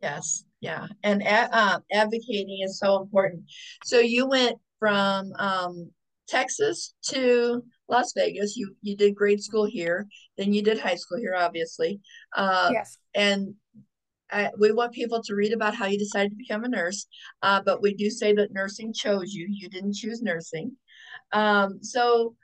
yes 0.03 0.45
yeah 0.61 0.87
and 1.03 1.23
uh, 1.23 1.79
advocating 1.93 2.61
is 2.65 2.79
so 2.79 3.01
important. 3.03 3.43
So 3.85 3.99
you 3.99 4.29
went 4.29 4.57
from 4.79 5.33
um, 5.39 5.91
texas 6.29 6.95
to 7.09 7.63
las 7.89 8.13
vegas. 8.17 8.57
You 8.57 8.75
you 8.83 8.97
did 8.97 9.15
grade 9.15 9.43
school 9.43 9.65
here 9.65 10.07
then 10.37 10.53
you 10.53 10.63
did 10.63 10.79
high 10.79 10.97
school 10.97 11.19
here 11.19 11.35
obviously. 11.37 12.01
Uh, 12.37 12.71
yes. 12.73 12.99
and 13.15 13.55
I, 14.29 14.51
we 14.59 14.73
want 14.73 14.93
people 14.93 15.23
to 15.23 15.35
read 15.37 15.53
about 15.53 15.77
how 15.77 15.87
you 15.87 15.97
decided 15.97 16.31
to 16.31 16.37
become 16.37 16.65
a 16.65 16.69
nurse 16.69 17.07
uh, 17.43 17.61
but 17.65 17.81
we 17.81 17.95
do 17.95 18.11
say 18.11 18.33
that 18.33 18.53
nursing 18.53 18.93
chose 18.93 19.33
you. 19.33 19.47
You 19.49 19.69
didn't 19.69 19.95
choose 19.95 20.21
nursing. 20.21 20.73
Um, 21.33 21.83
so 21.83 22.35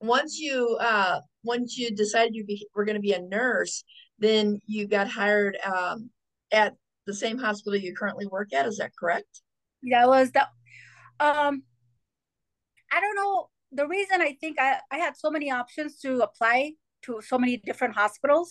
once 0.00 0.38
you 0.38 0.76
uh 0.80 1.20
once 1.44 1.76
you 1.76 1.90
decided 1.90 2.34
you 2.34 2.44
be, 2.44 2.66
were 2.74 2.84
going 2.84 2.96
to 2.96 3.00
be 3.00 3.12
a 3.12 3.22
nurse, 3.22 3.84
then 4.18 4.60
you 4.66 4.86
got 4.86 5.08
hired 5.08 5.56
um 5.64 6.10
at 6.52 6.74
the 7.06 7.14
same 7.14 7.38
hospital 7.38 7.78
you 7.78 7.94
currently 7.94 8.26
work 8.26 8.52
at. 8.52 8.66
Is 8.66 8.78
that 8.78 8.92
correct? 8.98 9.42
Yeah, 9.82 10.06
was 10.06 10.30
the 10.32 10.42
um 11.20 11.62
I 12.92 13.00
don't 13.00 13.16
know 13.16 13.50
the 13.72 13.86
reason 13.86 14.20
I 14.20 14.36
think 14.40 14.58
I, 14.58 14.78
I 14.90 14.98
had 14.98 15.16
so 15.16 15.30
many 15.30 15.50
options 15.50 15.98
to 16.00 16.20
apply 16.20 16.72
to 17.02 17.20
so 17.20 17.38
many 17.38 17.58
different 17.58 17.94
hospitals, 17.94 18.50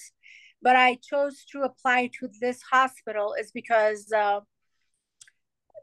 but 0.62 0.76
I 0.76 1.00
chose 1.04 1.46
to 1.52 1.62
apply 1.64 2.12
to 2.20 2.30
this 2.40 2.62
hospital 2.72 3.36
is 3.40 3.52
because 3.52 4.12
uh, 4.12 4.42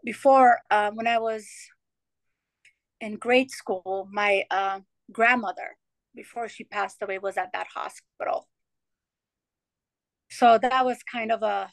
before 0.04 0.58
uh, 0.70 0.90
when 0.92 1.06
I 1.06 1.18
was 1.18 1.48
in 3.00 3.16
grade 3.16 3.50
school, 3.50 4.08
my 4.12 4.44
uh, 4.50 4.80
grandmother, 5.12 5.76
before 6.14 6.48
she 6.48 6.64
passed 6.64 7.02
away, 7.02 7.18
was 7.18 7.36
at 7.36 7.52
that 7.52 7.66
hospital. 7.74 8.48
So 10.30 10.58
that 10.58 10.84
was 10.84 10.98
kind 11.02 11.30
of 11.30 11.42
a 11.42 11.70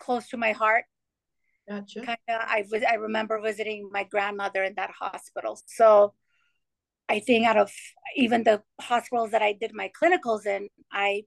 close 0.00 0.28
to 0.30 0.36
my 0.36 0.52
heart. 0.52 0.84
Gotcha. 1.68 2.00
Kind 2.00 2.18
of, 2.28 2.40
I 2.40 2.64
I 2.88 2.94
remember 2.94 3.40
visiting 3.40 3.88
my 3.92 4.04
grandmother 4.04 4.64
in 4.64 4.74
that 4.74 4.90
hospital. 4.90 5.60
So 5.66 6.14
I 7.08 7.20
think 7.20 7.46
out 7.46 7.56
of 7.56 7.70
even 8.16 8.44
the 8.44 8.62
hospitals 8.80 9.30
that 9.30 9.42
I 9.42 9.52
did 9.52 9.72
my 9.74 9.90
clinicals 10.00 10.46
in, 10.46 10.68
I 10.92 11.24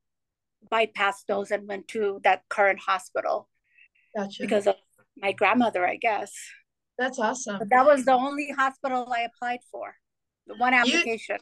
bypassed 0.72 1.26
those 1.28 1.52
and 1.52 1.68
went 1.68 1.88
to 1.90 2.20
that 2.24 2.44
current 2.50 2.80
hospital. 2.80 3.50
Gotcha. 4.16 4.44
Because 4.44 4.68
of 4.68 4.76
my 5.18 5.32
grandmother, 5.32 5.86
I 5.86 5.96
guess. 5.96 6.32
That's 6.98 7.20
awesome. 7.20 7.60
But 7.60 7.70
that 7.70 7.86
was 7.86 8.06
the 8.06 8.14
only 8.14 8.52
hospital 8.52 9.08
I 9.12 9.22
applied 9.22 9.60
for. 9.72 9.96
The 10.48 10.56
one 10.56 10.74
application. 10.74 11.38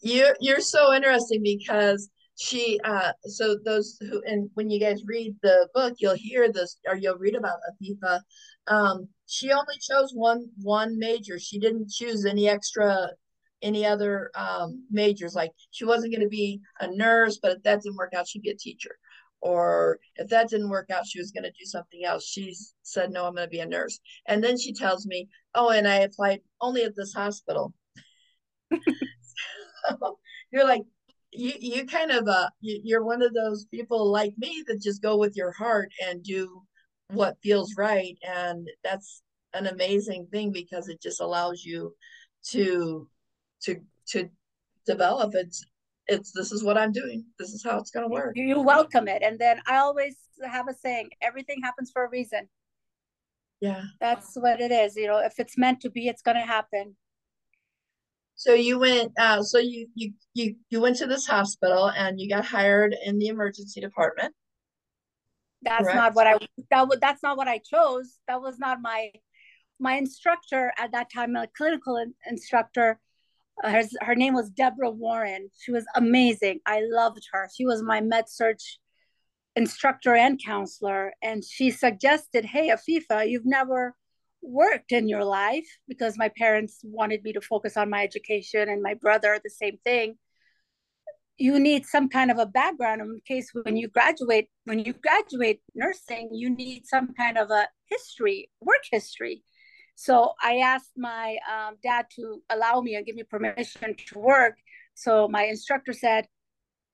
You, 0.00 0.14
you're 0.14 0.36
you're 0.40 0.60
so 0.60 0.92
interesting 0.92 1.42
because 1.42 2.10
she 2.38 2.80
uh 2.84 3.12
so 3.24 3.56
those 3.64 3.98
who 4.00 4.22
and 4.24 4.50
when 4.54 4.70
you 4.70 4.80
guys 4.80 5.02
read 5.06 5.36
the 5.42 5.68
book 5.74 5.94
you'll 5.98 6.14
hear 6.14 6.50
this 6.50 6.78
or 6.88 6.96
you'll 6.96 7.18
read 7.18 7.34
about 7.34 7.58
Afifa. 7.70 8.20
Um 8.68 9.08
she 9.26 9.50
only 9.52 9.76
chose 9.80 10.12
one 10.14 10.46
one 10.62 10.98
major. 10.98 11.38
She 11.38 11.58
didn't 11.58 11.90
choose 11.90 12.24
any 12.24 12.48
extra 12.48 13.08
any 13.60 13.84
other 13.86 14.30
um 14.34 14.84
majors. 14.90 15.34
Like 15.34 15.52
she 15.70 15.84
wasn't 15.84 16.12
going 16.12 16.22
to 16.22 16.28
be 16.28 16.60
a 16.80 16.88
nurse 16.88 17.38
but 17.40 17.52
if 17.52 17.62
that 17.64 17.82
didn't 17.82 17.96
work 17.96 18.14
out 18.14 18.26
she'd 18.28 18.42
be 18.42 18.50
a 18.50 18.56
teacher. 18.56 18.96
Or 19.40 19.98
if 20.16 20.28
that 20.28 20.48
didn't 20.48 20.70
work 20.70 20.88
out 20.90 21.06
she 21.06 21.18
was 21.18 21.32
going 21.32 21.44
to 21.44 21.50
do 21.50 21.64
something 21.64 22.04
else. 22.04 22.24
She 22.26 22.54
said 22.82 23.10
no 23.10 23.26
i'm 23.26 23.34
going 23.34 23.46
to 23.46 23.50
be 23.50 23.60
a 23.60 23.66
nurse. 23.66 24.00
And 24.26 24.42
then 24.42 24.58
she 24.58 24.72
tells 24.72 25.06
me 25.06 25.28
oh 25.54 25.68
and 25.70 25.86
i 25.86 25.96
applied 25.96 26.40
only 26.62 26.84
at 26.84 26.96
this 26.96 27.12
hospital. 27.12 27.74
You're 30.50 30.64
like 30.64 30.82
you 31.32 31.52
you 31.58 31.86
kind 31.86 32.10
of 32.10 32.28
uh 32.28 32.48
you, 32.60 32.80
you're 32.84 33.04
one 33.04 33.22
of 33.22 33.32
those 33.34 33.64
people 33.66 34.10
like 34.10 34.34
me 34.38 34.62
that 34.66 34.82
just 34.82 35.02
go 35.02 35.16
with 35.16 35.36
your 35.36 35.52
heart 35.52 35.90
and 36.06 36.22
do 36.22 36.62
what 37.08 37.36
feels 37.42 37.74
right 37.76 38.16
and 38.26 38.68
that's 38.84 39.22
an 39.54 39.66
amazing 39.66 40.26
thing 40.30 40.50
because 40.50 40.88
it 40.88 41.00
just 41.02 41.20
allows 41.20 41.64
you 41.64 41.94
to 42.44 43.08
to 43.62 43.80
to 44.08 44.28
develop. 44.86 45.32
It's 45.34 45.64
it's 46.08 46.32
this 46.32 46.52
is 46.52 46.64
what 46.64 46.76
i'm 46.76 46.92
doing. 46.92 47.24
This 47.38 47.52
is 47.52 47.62
how 47.64 47.78
it's 47.78 47.90
going 47.90 48.04
to 48.04 48.12
work. 48.12 48.32
you 48.36 48.60
welcome 48.60 49.08
it. 49.08 49.22
And 49.22 49.38
then 49.38 49.60
i 49.66 49.78
always 49.78 50.16
have 50.44 50.68
a 50.68 50.74
saying 50.74 51.10
everything 51.20 51.60
happens 51.62 51.90
for 51.92 52.04
a 52.04 52.10
reason. 52.10 52.48
Yeah. 53.60 53.84
That's 54.00 54.34
what 54.34 54.60
it 54.60 54.72
is 54.72 54.96
you 54.96 55.06
know 55.06 55.18
if 55.18 55.38
it's 55.38 55.56
meant 55.56 55.80
to 55.82 55.90
be 55.90 56.08
it's 56.08 56.22
going 56.22 56.36
to 56.36 56.42
happen 56.42 56.96
so 58.34 58.54
you 58.54 58.78
went 58.78 59.12
uh 59.18 59.42
so 59.42 59.58
you 59.58 59.86
you 59.94 60.12
you 60.34 60.56
you 60.70 60.80
went 60.80 60.96
to 60.96 61.06
this 61.06 61.26
hospital 61.26 61.90
and 61.90 62.20
you 62.20 62.28
got 62.28 62.44
hired 62.44 62.94
in 63.04 63.18
the 63.18 63.28
emergency 63.28 63.80
department. 63.80 64.34
That's 65.62 65.84
correct? 65.84 65.96
not 65.96 66.14
what 66.14 66.26
i 66.26 66.38
that 66.70 66.88
was 66.88 66.98
that's 67.00 67.22
not 67.22 67.36
what 67.36 67.48
i 67.48 67.58
chose. 67.58 68.18
That 68.28 68.40
was 68.40 68.58
not 68.58 68.80
my 68.80 69.10
my 69.78 69.94
instructor 69.94 70.72
at 70.78 70.92
that 70.92 71.08
time 71.12 71.36
a 71.36 71.46
clinical 71.56 71.96
in, 71.96 72.14
instructor. 72.28 73.00
Uh, 73.62 73.70
her, 73.70 73.82
her 74.00 74.14
name 74.14 74.34
was 74.34 74.50
deborah 74.50 74.90
warren. 74.90 75.50
She 75.58 75.70
was 75.70 75.84
amazing. 75.94 76.60
I 76.66 76.82
loved 76.84 77.22
her. 77.32 77.48
She 77.54 77.66
was 77.66 77.82
my 77.82 78.00
med 78.00 78.28
surg 78.28 78.56
instructor 79.54 80.14
and 80.14 80.40
counselor. 80.42 81.12
And 81.22 81.44
she 81.44 81.70
suggested 81.70 82.44
hey 82.44 82.70
afifa 82.70 83.28
you've 83.28 83.46
never 83.46 83.94
worked 84.42 84.92
in 84.92 85.08
your 85.08 85.24
life 85.24 85.66
because 85.88 86.18
my 86.18 86.28
parents 86.36 86.80
wanted 86.82 87.22
me 87.22 87.32
to 87.32 87.40
focus 87.40 87.76
on 87.76 87.88
my 87.90 88.02
education 88.02 88.68
and 88.68 88.82
my 88.82 88.94
brother 88.94 89.38
the 89.42 89.50
same 89.50 89.78
thing. 89.84 90.16
You 91.38 91.58
need 91.58 91.86
some 91.86 92.08
kind 92.08 92.30
of 92.30 92.38
a 92.38 92.46
background 92.46 93.00
in 93.00 93.20
case 93.26 93.50
when 93.54 93.76
you 93.76 93.88
graduate 93.88 94.48
when 94.64 94.80
you 94.80 94.92
graduate 94.92 95.60
nursing 95.74 96.30
you 96.32 96.50
need 96.50 96.86
some 96.86 97.14
kind 97.14 97.38
of 97.38 97.50
a 97.50 97.68
history 97.86 98.50
work 98.60 98.84
history. 98.90 99.42
So 99.94 100.32
i 100.42 100.56
asked 100.56 100.92
my 100.96 101.36
um, 101.52 101.76
dad 101.82 102.06
to 102.16 102.42
allow 102.50 102.80
me 102.80 102.96
and 102.96 103.06
give 103.06 103.16
me 103.16 103.24
permission 103.24 103.94
to 104.08 104.18
work. 104.18 104.56
So 104.94 105.28
my 105.28 105.44
instructor 105.44 105.92
said 105.92 106.26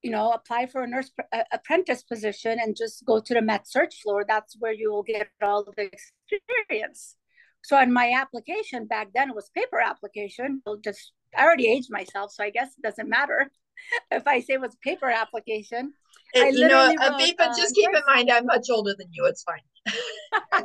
you 0.02 0.10
know 0.10 0.30
apply 0.30 0.66
for 0.66 0.82
a 0.82 0.86
nurse 0.86 1.10
apprentice 1.52 2.02
position 2.04 2.58
and 2.60 2.76
just 2.76 3.04
go 3.04 3.20
to 3.20 3.34
the 3.34 3.42
med 3.42 3.66
surg 3.66 3.90
floor. 3.92 4.24
That's 4.26 4.56
where 4.58 4.72
you 4.72 4.92
will 4.92 5.02
get 5.02 5.28
all 5.42 5.64
the 5.64 5.90
experience 5.92 7.16
so 7.62 7.78
in 7.80 7.92
my 7.92 8.12
application 8.12 8.86
back 8.86 9.08
then, 9.14 9.30
it 9.30 9.36
was 9.36 9.50
paper 9.54 9.80
application. 9.80 10.62
I'll 10.66 10.76
just 10.76 11.12
I 11.36 11.44
already 11.44 11.68
aged 11.68 11.90
myself, 11.90 12.32
so 12.32 12.42
I 12.42 12.50
guess 12.50 12.68
it 12.78 12.82
doesn't 12.82 13.08
matter 13.08 13.50
if 14.10 14.26
I 14.26 14.40
say 14.40 14.54
it 14.54 14.60
was 14.60 14.76
paper 14.82 15.10
application. 15.10 15.92
I 16.34 16.48
you 16.48 16.68
know, 16.68 16.88
wrote, 16.88 16.98
uh, 17.00 17.56
just 17.56 17.74
keep 17.74 17.88
in 17.88 18.02
mind 18.06 18.30
I'm 18.30 18.46
much 18.46 18.66
older 18.70 18.94
than 18.98 19.08
you. 19.12 19.26
It's 19.26 19.44
fine. 19.44 20.64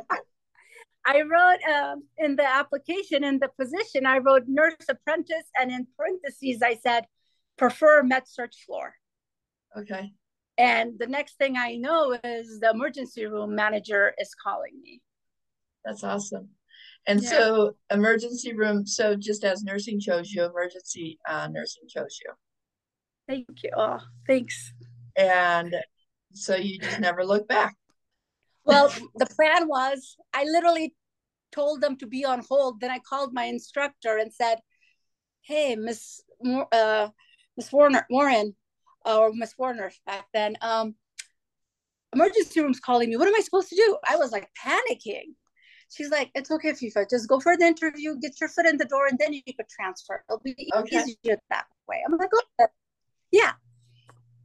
I 1.06 1.20
wrote 1.20 1.62
um, 1.70 2.04
in 2.16 2.36
the 2.36 2.46
application 2.46 3.24
in 3.24 3.38
the 3.38 3.50
position, 3.60 4.06
I 4.06 4.18
wrote 4.18 4.44
nurse 4.46 4.74
apprentice, 4.88 5.48
and 5.58 5.70
in 5.70 5.86
parentheses 5.96 6.62
I 6.62 6.74
said 6.74 7.04
prefer 7.56 8.02
med 8.02 8.26
surg 8.26 8.50
floor. 8.66 8.94
Okay. 9.76 10.12
And 10.56 10.98
the 10.98 11.06
next 11.06 11.36
thing 11.36 11.56
I 11.56 11.74
know 11.74 12.16
is 12.22 12.60
the 12.60 12.70
emergency 12.70 13.26
room 13.26 13.54
manager 13.54 14.14
is 14.18 14.34
calling 14.34 14.80
me. 14.80 15.02
That's 15.84 16.04
awesome. 16.04 16.50
And 17.06 17.22
yeah. 17.22 17.28
so 17.28 17.76
emergency 17.90 18.54
room, 18.54 18.86
so 18.86 19.14
just 19.14 19.44
as 19.44 19.62
nursing 19.62 20.00
chose 20.00 20.32
you, 20.32 20.44
emergency 20.44 21.18
uh, 21.28 21.48
nursing 21.48 21.84
chose 21.88 22.18
you. 22.24 22.32
Thank 23.28 23.62
you. 23.62 23.70
Oh, 23.76 24.00
thanks. 24.26 24.72
And 25.16 25.74
so 26.32 26.56
you 26.56 26.78
just 26.78 27.00
never 27.00 27.24
look 27.24 27.46
back. 27.46 27.76
Well, 28.64 28.92
the 29.16 29.26
plan 29.26 29.68
was 29.68 30.16
I 30.32 30.44
literally 30.44 30.94
told 31.52 31.80
them 31.80 31.96
to 31.96 32.06
be 32.06 32.24
on 32.24 32.42
hold. 32.48 32.80
Then 32.80 32.90
I 32.90 32.98
called 32.98 33.32
my 33.32 33.44
instructor 33.44 34.16
and 34.16 34.32
said, 34.32 34.58
Hey, 35.42 35.76
Miss 35.76 36.22
uh, 36.72 37.08
Miss 37.56 37.70
Warner 37.70 38.06
Warren, 38.10 38.56
or 39.04 39.32
Miss 39.32 39.54
Warner 39.58 39.92
back 40.06 40.26
then, 40.32 40.56
um, 40.62 40.94
emergency 42.14 42.60
room's 42.60 42.80
calling 42.80 43.10
me. 43.10 43.16
What 43.16 43.28
am 43.28 43.34
I 43.34 43.40
supposed 43.40 43.68
to 43.68 43.76
do? 43.76 43.98
I 44.08 44.16
was 44.16 44.32
like 44.32 44.48
panicking. 44.64 45.34
She's 45.90 46.10
like, 46.10 46.30
it's 46.34 46.50
okay, 46.50 46.72
Fifa. 46.72 47.08
Just 47.08 47.28
go 47.28 47.40
for 47.40 47.56
the 47.56 47.64
interview, 47.64 48.16
get 48.20 48.40
your 48.40 48.48
foot 48.48 48.66
in 48.66 48.76
the 48.76 48.84
door, 48.84 49.06
and 49.06 49.18
then 49.18 49.32
you 49.32 49.42
could 49.42 49.68
transfer. 49.68 50.24
It'll 50.28 50.40
be 50.40 50.70
okay. 50.74 51.04
easier 51.04 51.38
that 51.50 51.66
way. 51.88 52.02
I'm 52.06 52.16
like, 52.16 52.30
okay. 52.34 52.70
yeah, 53.30 53.52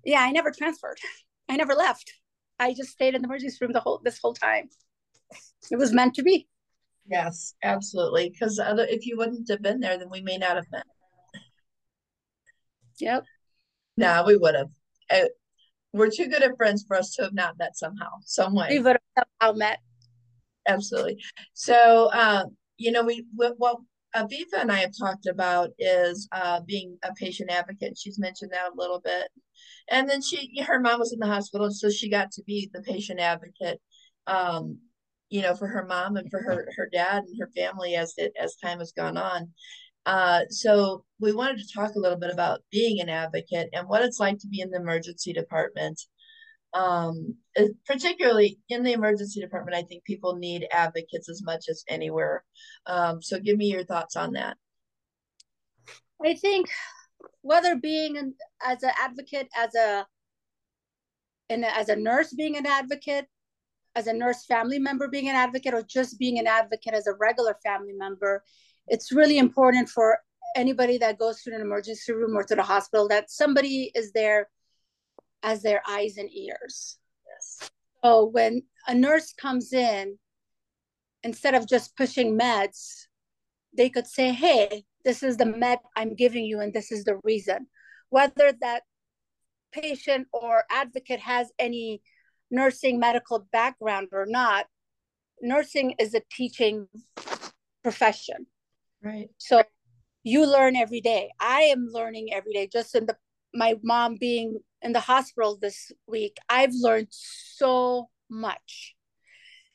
yeah. 0.06 0.22
I 0.22 0.32
never 0.32 0.52
transferred. 0.52 1.00
I 1.50 1.56
never 1.56 1.74
left. 1.74 2.14
I 2.60 2.74
just 2.74 2.90
stayed 2.92 3.16
in 3.16 3.22
the 3.22 3.28
emergency 3.28 3.58
room 3.62 3.72
the 3.74 3.80
whole 3.80 4.02
this 4.04 4.20
whole 4.22 4.34
time. 4.34 4.70
It 5.72 5.78
was 5.78 5.94
meant 5.94 6.16
to 6.16 6.24
be. 6.24 6.48
Yes, 7.10 7.56
absolutely. 7.64 8.30
Because 8.30 8.60
other, 8.60 8.86
if 8.88 9.06
you 9.06 9.18
wouldn't 9.18 9.50
have 9.50 9.62
been 9.62 9.80
there, 9.80 9.98
then 9.98 10.10
we 10.10 10.22
may 10.22 10.38
not 10.38 10.56
have 10.56 10.66
met. 10.72 10.86
Yep. 13.00 13.26
No, 13.98 14.24
we 14.28 14.38
would 14.38 14.56
have. 14.56 14.70
Uh, 15.10 15.28
we're 15.92 16.12
too 16.12 16.28
good 16.28 16.44
at 16.44 16.56
friends 16.58 16.86
for 16.88 16.96
us 16.96 17.16
to 17.16 17.24
have 17.24 17.34
not 17.34 17.58
met 17.58 17.76
somehow, 17.76 18.10
some 18.24 18.54
way. 18.54 18.68
We 18.70 18.80
would 18.80 18.98
have 19.16 19.26
somehow 19.42 19.58
met 19.58 19.80
absolutely. 20.74 21.18
So, 21.54 22.10
uh, 22.14 22.46
you 22.78 22.92
know, 22.92 23.04
we 23.04 23.26
what 23.36 23.78
Afifa 24.16 24.62
and 24.62 24.72
I 24.72 24.80
have 24.80 24.94
talked 24.98 25.28
about 25.28 25.70
is 25.78 26.28
uh, 26.32 26.62
being 26.66 26.98
a 27.04 27.14
patient 27.14 27.52
advocate. 27.52 27.98
She's 27.98 28.20
mentioned 28.20 28.52
that 28.54 28.72
a 28.72 28.76
little 28.76 29.00
bit, 29.00 29.30
and 29.90 30.10
then 30.10 30.22
she, 30.22 30.62
her 30.66 30.80
mom 30.80 31.00
was 31.00 31.14
in 31.14 31.20
the 31.20 31.28
hospital, 31.28 31.70
so 31.72 31.90
she 31.90 32.10
got 32.10 32.32
to 32.32 32.44
be 32.44 32.70
the 32.74 32.82
patient 32.82 33.20
advocate. 33.20 33.80
Um, 34.28 34.80
you 35.30 35.42
know, 35.42 35.56
for 35.56 35.68
her 35.68 35.86
mom 35.86 36.16
and 36.16 36.30
for 36.32 36.42
her 36.42 36.68
her 36.76 36.90
dad 36.92 37.24
and 37.24 37.40
her 37.40 37.50
family 37.56 37.96
as 37.96 38.14
it 38.18 38.34
as 38.40 38.56
time 38.56 38.80
has 38.80 38.92
gone 38.92 39.18
on. 39.18 39.54
Uh, 40.06 40.42
so 40.50 41.04
we 41.20 41.34
wanted 41.34 41.60
to 41.60 41.74
talk 41.74 41.94
a 41.94 42.00
little 42.00 42.18
bit 42.18 42.32
about 42.32 42.62
being 42.72 43.00
an 43.00 43.10
advocate 43.10 43.70
and 43.74 43.88
what 43.88 44.02
it's 44.02 44.20
like 44.20 44.40
to 44.40 44.48
be 44.48 44.62
in 44.62 44.72
the 44.72 44.78
emergency 44.78 45.34
department 45.34 46.02
um, 46.74 47.36
particularly 47.86 48.60
in 48.70 48.84
the 48.84 48.94
emergency 48.94 49.42
department, 49.42 49.76
I 49.76 49.82
think 49.84 50.04
people 50.04 50.36
need 50.36 50.68
advocates 50.72 51.30
as 51.30 51.42
much 51.44 51.66
as 51.70 51.84
anywhere. 51.88 52.44
Um, 52.86 53.22
so 53.22 53.40
give 53.40 53.58
me 53.58 53.72
your 53.72 53.84
thoughts 53.84 54.16
on 54.16 54.34
that. 54.34 54.58
I 56.24 56.36
think 56.36 56.70
whether 57.42 57.76
being 57.76 58.18
an, 58.18 58.36
as 58.66 58.84
an 58.84 58.92
advocate, 59.02 59.48
as 59.58 59.74
a 59.76 60.06
and 61.50 61.66
as 61.66 61.90
a 61.90 61.96
nurse 61.96 62.34
being 62.34 62.58
an 62.58 62.68
advocate, 62.68 63.26
as 63.96 64.06
a 64.06 64.14
nurse 64.14 64.46
family 64.46 64.78
member 64.78 65.08
being 65.08 65.30
an 65.30 65.36
advocate, 65.36 65.74
or 65.74 65.82
just 65.82 66.20
being 66.20 66.38
an 66.38 66.46
advocate 66.46 66.94
as 66.94 67.08
a 67.08 67.14
regular 67.20 67.58
family 67.64 67.94
member, 67.94 68.44
it's 68.88 69.12
really 69.12 69.40
important 69.40 69.90
for 69.90 70.20
anybody 70.56 70.98
that 71.00 71.18
goes 71.18 71.42
to 71.42 71.54
an 71.54 71.62
emergency 71.62 72.12
room 72.12 72.36
or 72.36 72.44
to 72.44 72.56
the 72.56 72.64
hospital 72.64 73.08
that 73.08 73.32
somebody 73.32 73.92
is 73.96 74.12
there 74.12 74.48
as 75.44 75.62
their 75.62 75.82
eyes 75.88 76.18
and 76.18 76.30
ears. 76.34 76.98
Yes. 77.28 77.72
So 78.04 78.26
when 78.26 78.64
a 78.88 78.96
nurse 78.96 79.34
comes 79.34 79.74
in, 79.74 80.18
instead 81.24 81.54
of 81.54 81.68
just 81.68 81.96
pushing 81.98 82.38
meds, 82.38 83.08
they 83.78 83.90
could 83.90 84.08
say, 84.08 84.32
hey, 84.32 84.84
this 85.06 85.24
is 85.24 85.38
the 85.38 85.46
med 85.46 85.80
I'm 85.96 86.16
giving 86.16 86.46
you, 86.46 86.60
and 86.60 86.74
this 86.74 86.92
is 86.92 87.04
the 87.04 87.20
reason. 87.24 87.68
Whether 88.10 88.54
that 88.62 88.84
patient 89.72 90.28
or 90.34 90.64
advocate 90.72 91.20
has 91.20 91.52
any 91.60 92.02
nursing 92.52 93.00
medical 93.00 93.48
background 93.52 94.10
or 94.12 94.26
not, 94.28 94.66
nursing 95.42 95.96
is 96.00 96.14
a 96.14 96.22
teaching 96.32 96.88
profession. 97.84 98.48
Right. 99.04 99.30
So 99.38 99.64
you 100.24 100.46
learn 100.46 100.76
every 100.76 101.02
day. 101.02 101.32
I 101.40 101.62
am 101.62 101.88
learning 101.92 102.34
every 102.34 102.54
day. 102.54 102.68
Just 102.72 102.96
in 102.96 103.06
the 103.06 103.16
my 103.54 103.76
mom 103.84 104.18
being 104.20 104.60
in 104.82 104.94
the 104.94 105.00
hospital 105.00 105.58
this 105.62 105.92
week, 106.08 106.38
I've 106.50 106.74
learned 106.74 107.08
so 107.12 108.10
much. 108.30 108.96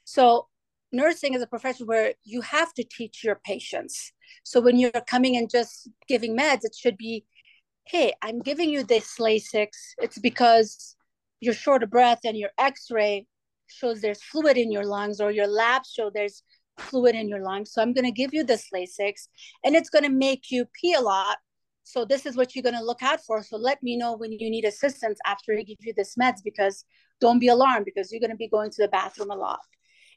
So 0.05 0.49
nursing 0.93 1.35
is 1.35 1.43
a 1.43 1.47
profession 1.47 1.87
where 1.87 2.15
you 2.25 2.41
have 2.41 2.73
to 2.75 2.85
teach 2.85 3.25
your 3.25 3.41
patients. 3.45 4.13
So 4.45 4.61
when 4.61 4.79
you're 4.79 4.91
coming 5.09 5.37
and 5.37 5.51
just 5.51 5.89
giving 6.09 6.37
meds, 6.37 6.61
it 6.63 6.75
should 6.79 6.97
be, 6.97 7.25
hey, 7.87 8.13
I'm 8.23 8.41
giving 8.41 8.71
you 8.71 8.85
this 8.85 9.19
Lasix. 9.19 9.69
It's 9.99 10.19
because 10.19 10.97
you're 11.41 11.55
short 11.55 11.83
of 11.83 11.91
breath 11.91 12.21
and 12.25 12.37
your 12.37 12.51
X-ray 12.59 13.27
shows 13.67 14.01
there's 14.01 14.23
fluid 14.23 14.57
in 14.57 14.71
your 14.71 14.85
lungs, 14.85 15.21
or 15.21 15.31
your 15.31 15.47
labs 15.47 15.91
show 15.91 16.11
there's 16.11 16.43
fluid 16.79 17.15
in 17.15 17.29
your 17.29 17.41
lungs. 17.41 17.73
So 17.73 17.83
I'm 17.83 17.93
going 17.93 18.05
to 18.05 18.11
give 18.11 18.33
you 18.33 18.45
this 18.45 18.69
Lasix, 18.75 19.29
and 19.65 19.75
it's 19.75 19.91
going 19.91 20.05
to 20.05 20.11
make 20.11 20.51
you 20.51 20.67
pee 20.81 20.95
a 20.95 21.01
lot. 21.01 21.39
So 21.85 22.05
this 22.05 22.27
is 22.27 22.35
what 22.35 22.55
you're 22.55 22.63
going 22.63 22.75
to 22.75 22.85
look 22.85 23.03
out 23.03 23.21
for. 23.25 23.43
So 23.43 23.57
let 23.57 23.83
me 23.83 23.97
know 23.97 24.17
when 24.17 24.33
you 24.33 24.51
need 24.51 24.65
assistance 24.65 25.19
after 25.27 25.53
I 25.53 25.63
give 25.63 25.77
you 25.81 25.93
this 25.95 26.17
meds, 26.17 26.43
because 26.43 26.85
don't 27.21 27.39
be 27.39 27.49
alarmed 27.49 27.85
because 27.85 28.11
you're 28.11 28.21
going 28.21 28.31
to 28.31 28.37
be 28.37 28.49
going 28.49 28.71
to 28.71 28.83
the 28.83 28.89
bathroom 28.89 29.31
a 29.31 29.37
lot. 29.37 29.61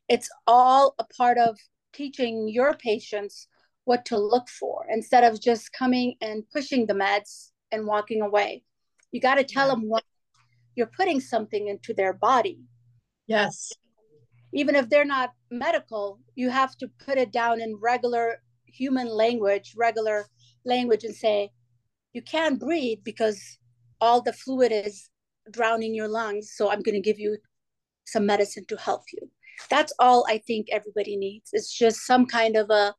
It's 0.10 0.30
all 0.48 0.96
a 0.98 1.04
part 1.04 1.38
of 1.38 1.58
teaching 1.94 2.48
your 2.48 2.74
patients 2.76 3.48
what 3.84 4.06
to 4.06 4.18
look 4.18 4.48
for 4.50 4.86
instead 4.90 5.24
of 5.24 5.42
just 5.42 5.74
coming 5.74 6.16
and 6.22 6.50
pushing 6.50 6.86
the 6.86 6.94
meds 6.94 7.52
and 7.72 7.86
walking 7.86 8.22
away. 8.22 8.64
You 9.12 9.20
got 9.22 9.36
to 9.36 9.44
tell 9.44 9.70
them 9.70 9.88
what 9.88 10.04
you're 10.76 10.88
putting 10.88 11.20
something 11.20 11.68
into 11.68 11.94
their 11.94 12.14
body. 12.14 12.60
Yes. 13.28 13.72
Even 14.54 14.76
if 14.76 14.90
they're 14.90 15.06
not 15.06 15.32
medical, 15.52 16.20
you 16.36 16.50
have 16.50 16.78
to 16.78 16.90
put 17.06 17.18
it 17.18 17.32
down 17.32 17.60
in 17.60 17.78
regular 17.82 18.42
human 18.66 19.08
language, 19.08 19.74
regular 19.76 20.28
language, 20.66 21.04
and 21.04 21.16
say, 21.16 21.52
you 22.14 22.22
can't 22.22 22.60
breathe 22.60 23.00
because 23.04 23.58
all 24.00 24.22
the 24.22 24.34
fluid 24.34 24.72
is 24.72 25.10
drowning 25.52 25.94
your 25.94 26.08
lungs. 26.08 26.54
So 26.56 26.70
I'm 26.70 26.82
going 26.82 26.96
to 26.96 27.02
give 27.02 27.20
you 27.20 27.38
some 28.06 28.26
medicine 28.26 28.66
to 28.68 28.78
help 28.78 29.04
you. 29.14 29.30
That's 29.70 29.94
all 30.00 30.26
I 30.30 30.38
think 30.38 30.68
everybody 30.72 31.18
needs. 31.18 31.50
It's 31.54 31.72
just 31.72 32.06
some 32.06 32.26
kind 32.26 32.56
of 32.56 32.70
a, 32.70 32.94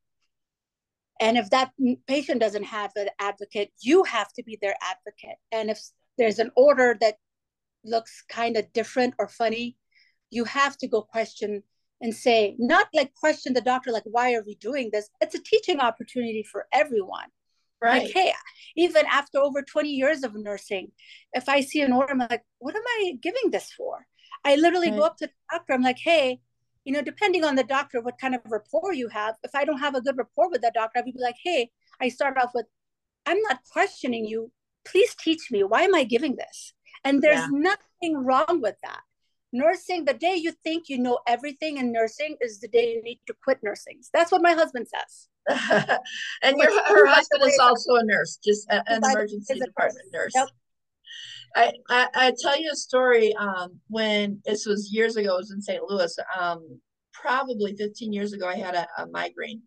and 1.21 1.37
if 1.37 1.51
that 1.51 1.73
patient 2.07 2.41
doesn't 2.41 2.65
have 2.65 2.93
an 2.97 3.09
advocate, 3.19 3.71
you 3.81 4.05
have 4.05 4.33
to 4.35 4.43
be 4.43 4.59
their 4.61 4.77
advocate. 4.83 5.39
And 5.53 5.71
if 5.71 5.81
there's 6.17 6.39
an 6.39 6.51
order 6.57 6.97
that 7.01 7.17
looks 7.85 8.25
kind 8.29 8.57
of 8.57 8.73
different 8.73 9.15
or 9.19 9.29
funny, 9.29 9.77
you 10.31 10.45
have 10.45 10.77
to 10.79 10.89
go 10.89 11.03
question 11.03 11.63
and 12.01 12.15
say, 12.15 12.55
not 12.59 12.87
like 12.95 13.15
question 13.15 13.53
the 13.53 13.61
doctor, 13.61 13.91
like, 13.91 14.05
why 14.05 14.35
are 14.35 14.45
we 14.47 14.55
doing 14.57 14.91
this? 14.93 15.09
It's 15.21 15.35
a 15.35 15.43
teaching 15.43 15.81
opportunity 15.81 16.45
for 16.45 16.67
everyone. 16.73 17.27
Right. 17.81 18.05
Like, 18.05 18.13
hey, 18.13 18.33
even 18.77 19.05
after 19.07 19.39
over 19.39 19.63
20 19.63 19.89
years 19.89 20.25
of 20.25 20.35
nursing, 20.35 20.93
if 21.33 21.49
I 21.49 21.61
see 21.61 21.81
an 21.81 21.93
order, 21.93 22.13
I'm 22.13 22.19
like, 22.19 22.43
what 22.59 22.75
am 22.75 22.83
I 22.87 23.13
giving 23.23 23.51
this 23.51 23.73
for? 23.73 24.07
I 24.45 24.57
literally 24.57 24.91
right. 24.91 24.99
go 24.99 25.05
up 25.05 25.17
to 25.19 25.27
the 25.27 25.33
doctor, 25.51 25.73
I'm 25.75 25.83
like, 25.83 25.99
hey, 25.99 26.41
you 26.85 26.93
know, 26.93 27.03
depending 27.03 27.45
on 27.45 27.55
the 27.55 27.65
doctor, 27.65 28.01
what 28.01 28.19
kind 28.19 28.35
of 28.35 28.41
rapport 28.47 28.95
you 28.95 29.09
have. 29.09 29.35
If 29.43 29.55
I 29.55 29.65
don't 29.65 29.79
have 29.79 29.95
a 29.95 30.01
good 30.01 30.17
rapport 30.17 30.51
with 30.51 30.63
that 30.63 30.75
doctor, 30.75 31.01
I'd 31.01 31.05
be 31.05 31.13
like, 31.17 31.37
hey, 31.43 31.71
I 32.01 32.09
start 32.09 32.39
off 32.39 32.53
with, 32.55 32.67
I'm 33.27 33.41
not 33.43 33.61
questioning 33.71 34.25
you. 34.25 34.51
Please 34.87 35.15
teach 35.15 35.51
me. 35.51 35.63
Why 35.65 35.83
am 35.83 35.95
I 35.95 36.05
giving 36.05 36.37
this? 36.37 36.73
And 37.05 37.21
there's 37.21 37.41
yeah. 37.41 37.49
nothing 37.51 38.25
wrong 38.25 38.61
with 38.63 38.77
that. 38.83 39.01
Nursing, 39.53 40.05
the 40.05 40.15
day 40.15 40.35
you 40.37 40.53
think 40.65 40.89
you 40.89 40.99
know 40.99 41.19
everything 41.27 41.79
in 41.79 41.93
nursing 41.93 42.37
is 42.41 42.61
the 42.61 42.69
day 42.69 42.95
you 42.95 43.03
need 43.03 43.21
to 43.27 43.35
quit 43.43 43.59
nursing. 43.63 44.01
That's 44.13 44.31
what 44.33 44.43
my 44.43 44.53
husband 44.53 44.89
says. 44.89 45.29
and 46.43 46.57
your 46.59 46.71
her 46.71 47.07
husband 47.07 47.43
is 47.45 47.59
also 47.59 47.95
a 47.95 48.05
nurse, 48.05 48.39
just 48.45 48.69
a, 48.71 48.83
an 48.91 49.03
emergency 49.05 49.59
department 49.59 50.07
nurse. 50.13 50.33
Yep. 50.35 50.49
I, 51.57 51.73
I, 51.89 52.09
I 52.15 52.33
tell 52.39 52.61
you 52.61 52.71
a 52.73 52.77
story. 52.77 53.35
Um, 53.35 53.81
when 53.89 54.41
this 54.45 54.67
was 54.67 54.93
years 54.93 55.17
ago, 55.17 55.35
it 55.35 55.39
was 55.39 55.51
in 55.51 55.63
St. 55.63 55.83
Louis. 55.89 56.15
Um, 56.39 56.81
probably 57.13 57.75
15 57.77 58.13
years 58.13 58.33
ago, 58.33 58.47
I 58.47 58.57
had 58.57 58.75
a, 58.75 58.87
a 58.99 59.07
migraine, 59.07 59.63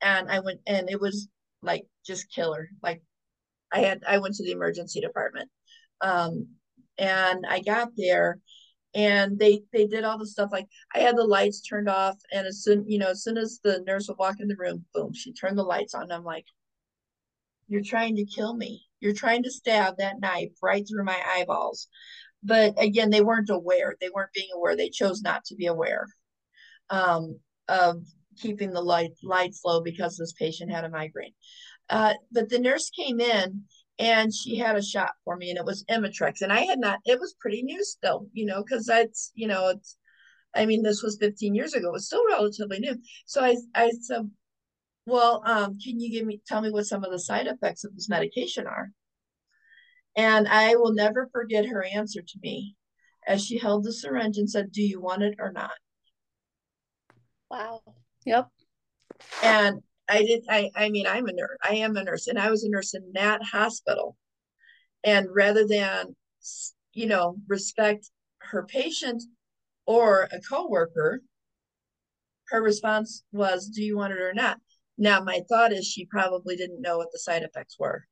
and 0.00 0.30
I 0.30 0.40
went, 0.40 0.60
and 0.66 0.88
it 0.88 1.00
was 1.00 1.28
like 1.62 1.86
just 2.06 2.32
killer. 2.32 2.68
Like, 2.82 3.02
I 3.72 3.80
had, 3.80 4.02
I 4.06 4.18
went 4.18 4.34
to 4.36 4.44
the 4.44 4.52
emergency 4.52 5.00
department, 5.00 5.50
um, 6.00 6.46
and 6.98 7.44
I 7.48 7.60
got 7.60 7.88
there, 7.96 8.38
and 8.96 9.38
they 9.38 9.62
they 9.72 9.86
did 9.86 10.04
all 10.04 10.18
the 10.18 10.26
stuff. 10.26 10.48
Like, 10.50 10.66
I 10.94 11.00
had 11.00 11.16
the 11.16 11.24
lights 11.24 11.60
turned 11.60 11.88
off, 11.88 12.16
and 12.32 12.46
as 12.46 12.62
soon, 12.64 12.88
you 12.88 12.98
know, 12.98 13.10
as 13.10 13.22
soon 13.22 13.36
as 13.36 13.60
the 13.62 13.84
nurse 13.86 14.08
would 14.08 14.18
walk 14.18 14.40
in 14.40 14.48
the 14.48 14.56
room, 14.56 14.86
boom, 14.94 15.12
she 15.12 15.34
turned 15.34 15.58
the 15.58 15.62
lights 15.62 15.94
on. 15.94 16.10
I'm 16.10 16.24
like, 16.24 16.46
you're 17.68 17.82
trying 17.82 18.16
to 18.16 18.24
kill 18.24 18.56
me. 18.56 18.84
You're 19.00 19.12
trying 19.12 19.42
to 19.42 19.50
stab 19.50 19.98
that 19.98 20.18
knife 20.20 20.52
right 20.62 20.84
through 20.88 21.04
my 21.04 21.20
eyeballs. 21.36 21.88
But 22.42 22.74
again, 22.78 23.10
they 23.10 23.20
weren't 23.20 23.50
aware. 23.50 23.94
They 24.00 24.08
weren't 24.14 24.32
being 24.32 24.48
aware. 24.54 24.76
They 24.76 24.88
chose 24.88 25.20
not 25.20 25.44
to 25.46 25.56
be 25.56 25.66
aware 25.66 26.06
um, 26.88 27.38
of 27.68 28.02
keeping 28.38 28.72
the 28.72 28.80
light 28.80 29.12
lights 29.22 29.60
low 29.62 29.82
because 29.82 30.16
this 30.16 30.32
patient 30.32 30.70
had 30.70 30.84
a 30.84 30.88
migraine. 30.88 31.34
Uh, 31.90 32.14
but 32.32 32.48
the 32.48 32.58
nurse 32.58 32.88
came 32.90 33.20
in 33.20 33.64
and 33.98 34.32
she 34.34 34.56
had 34.56 34.76
a 34.76 34.82
shot 34.82 35.12
for 35.24 35.36
me 35.36 35.50
and 35.50 35.58
it 35.58 35.64
was 35.64 35.84
Imitrex. 35.84 36.42
And 36.42 36.52
I 36.52 36.60
had 36.60 36.78
not, 36.78 37.00
it 37.04 37.18
was 37.18 37.34
pretty 37.40 37.62
new 37.62 37.82
still, 37.82 38.26
you 38.32 38.44
know, 38.44 38.62
because 38.62 38.84
that's, 38.86 39.32
you 39.34 39.48
know, 39.48 39.68
it's, 39.68 39.96
I 40.54 40.66
mean, 40.66 40.82
this 40.82 41.02
was 41.02 41.18
15 41.18 41.54
years 41.54 41.74
ago. 41.74 41.88
It 41.88 41.92
was 41.92 42.06
still 42.06 42.26
relatively 42.26 42.78
new. 42.78 42.96
So 43.26 43.42
I, 43.42 43.56
I 43.74 43.90
said, 44.00 44.30
well, 45.06 45.42
um, 45.46 45.78
can 45.78 46.00
you 46.00 46.10
give 46.10 46.26
me 46.26 46.40
tell 46.46 46.60
me 46.60 46.70
what 46.70 46.86
some 46.86 47.04
of 47.04 47.10
the 47.10 47.18
side 47.18 47.46
effects 47.46 47.84
of 47.84 47.94
this 47.94 48.08
medication 48.08 48.66
are? 48.66 48.90
And 50.16 50.48
I 50.48 50.76
will 50.76 50.94
never 50.94 51.28
forget 51.30 51.66
her 51.66 51.84
answer 51.84 52.22
to 52.22 52.38
me 52.42 52.74
as 53.26 53.44
she 53.44 53.58
held 53.58 53.84
the 53.84 53.92
syringe 53.92 54.38
and 54.38 54.50
said, 54.50 54.72
Do 54.72 54.82
you 54.82 55.00
want 55.00 55.22
it 55.22 55.36
or 55.38 55.52
not? 55.52 55.70
Wow. 57.50 57.82
Yep. 58.24 58.48
And 59.42 59.82
I 60.08 60.22
did 60.22 60.44
I 60.48 60.70
I 60.74 60.88
mean 60.90 61.06
I'm 61.06 61.26
a 61.26 61.32
nurse. 61.32 61.58
I 61.62 61.76
am 61.76 61.96
a 61.96 62.04
nurse 62.04 62.26
and 62.26 62.38
I 62.38 62.50
was 62.50 62.64
a 62.64 62.70
nurse 62.70 62.94
in 62.94 63.12
that 63.14 63.42
hospital. 63.42 64.16
And 65.04 65.28
rather 65.32 65.66
than 65.66 66.16
you 66.96 67.06
know, 67.06 67.36
respect 67.46 68.10
her 68.38 68.64
patient 68.64 69.22
or 69.84 70.28
a 70.32 70.40
coworker, 70.40 71.20
her 72.48 72.62
response 72.62 73.22
was, 73.32 73.68
Do 73.68 73.82
you 73.82 73.98
want 73.98 74.14
it 74.14 74.20
or 74.20 74.32
not? 74.32 74.58
Now, 74.96 75.20
my 75.20 75.42
thought 75.48 75.72
is 75.72 75.86
she 75.86 76.06
probably 76.06 76.56
didn't 76.56 76.80
know 76.80 76.96
what 76.96 77.08
the 77.12 77.18
side 77.18 77.42
effects 77.42 77.76
were. 77.78 78.06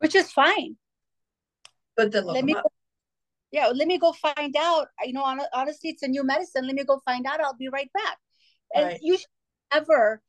Which 0.00 0.14
is 0.14 0.30
fine. 0.30 0.76
But 1.96 2.12
then 2.12 2.26
let 2.26 2.44
me 2.44 2.52
go, 2.52 2.62
yeah, 3.50 3.68
let 3.68 3.88
me 3.88 3.98
go 3.98 4.12
find 4.12 4.54
out. 4.56 4.88
You 5.02 5.14
know, 5.14 5.24
honestly, 5.54 5.90
it's 5.90 6.02
a 6.02 6.08
new 6.08 6.24
medicine. 6.24 6.66
Let 6.66 6.74
me 6.74 6.84
go 6.84 7.00
find 7.06 7.26
out. 7.26 7.40
I'll 7.40 7.56
be 7.56 7.70
right 7.70 7.90
back. 7.94 8.18
And 8.74 8.84
right. 8.84 9.00
you 9.02 9.16
should 9.16 9.26
never, 9.72 10.22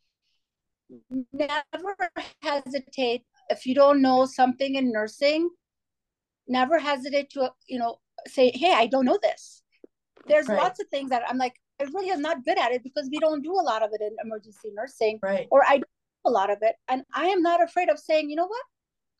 never 1.09 2.09
hesitate 2.41 3.23
if 3.49 3.65
you 3.65 3.75
don't 3.75 4.01
know 4.01 4.25
something 4.25 4.75
in 4.75 4.91
nursing. 4.91 5.49
Never 6.47 6.79
hesitate 6.79 7.29
to, 7.31 7.51
you 7.67 7.77
know, 7.77 7.99
say, 8.27 8.51
"Hey, 8.51 8.73
I 8.73 8.87
don't 8.87 9.05
know 9.05 9.19
this." 9.21 9.61
There's 10.27 10.47
right. 10.47 10.57
lots 10.57 10.79
of 10.79 10.87
things 10.87 11.09
that 11.11 11.23
I'm 11.27 11.37
like, 11.37 11.53
I 11.79 11.85
really 11.85 12.09
am 12.11 12.21
not 12.21 12.43
good 12.43 12.57
at 12.57 12.71
it 12.71 12.83
because 12.83 13.09
we 13.11 13.19
don't 13.19 13.41
do 13.41 13.53
a 13.53 13.63
lot 13.63 13.83
of 13.83 13.91
it 13.93 14.01
in 14.01 14.15
emergency 14.23 14.69
nursing. 14.73 15.19
Right. 15.21 15.47
Or 15.49 15.63
I 15.65 15.77
do 15.77 15.83
a 16.25 16.29
lot 16.29 16.49
of 16.49 16.57
it. 16.61 16.75
And 16.87 17.03
I 17.13 17.27
am 17.27 17.41
not 17.41 17.63
afraid 17.63 17.89
of 17.89 17.99
saying, 17.99 18.29
you 18.29 18.35
know 18.35 18.47
what? 18.47 18.63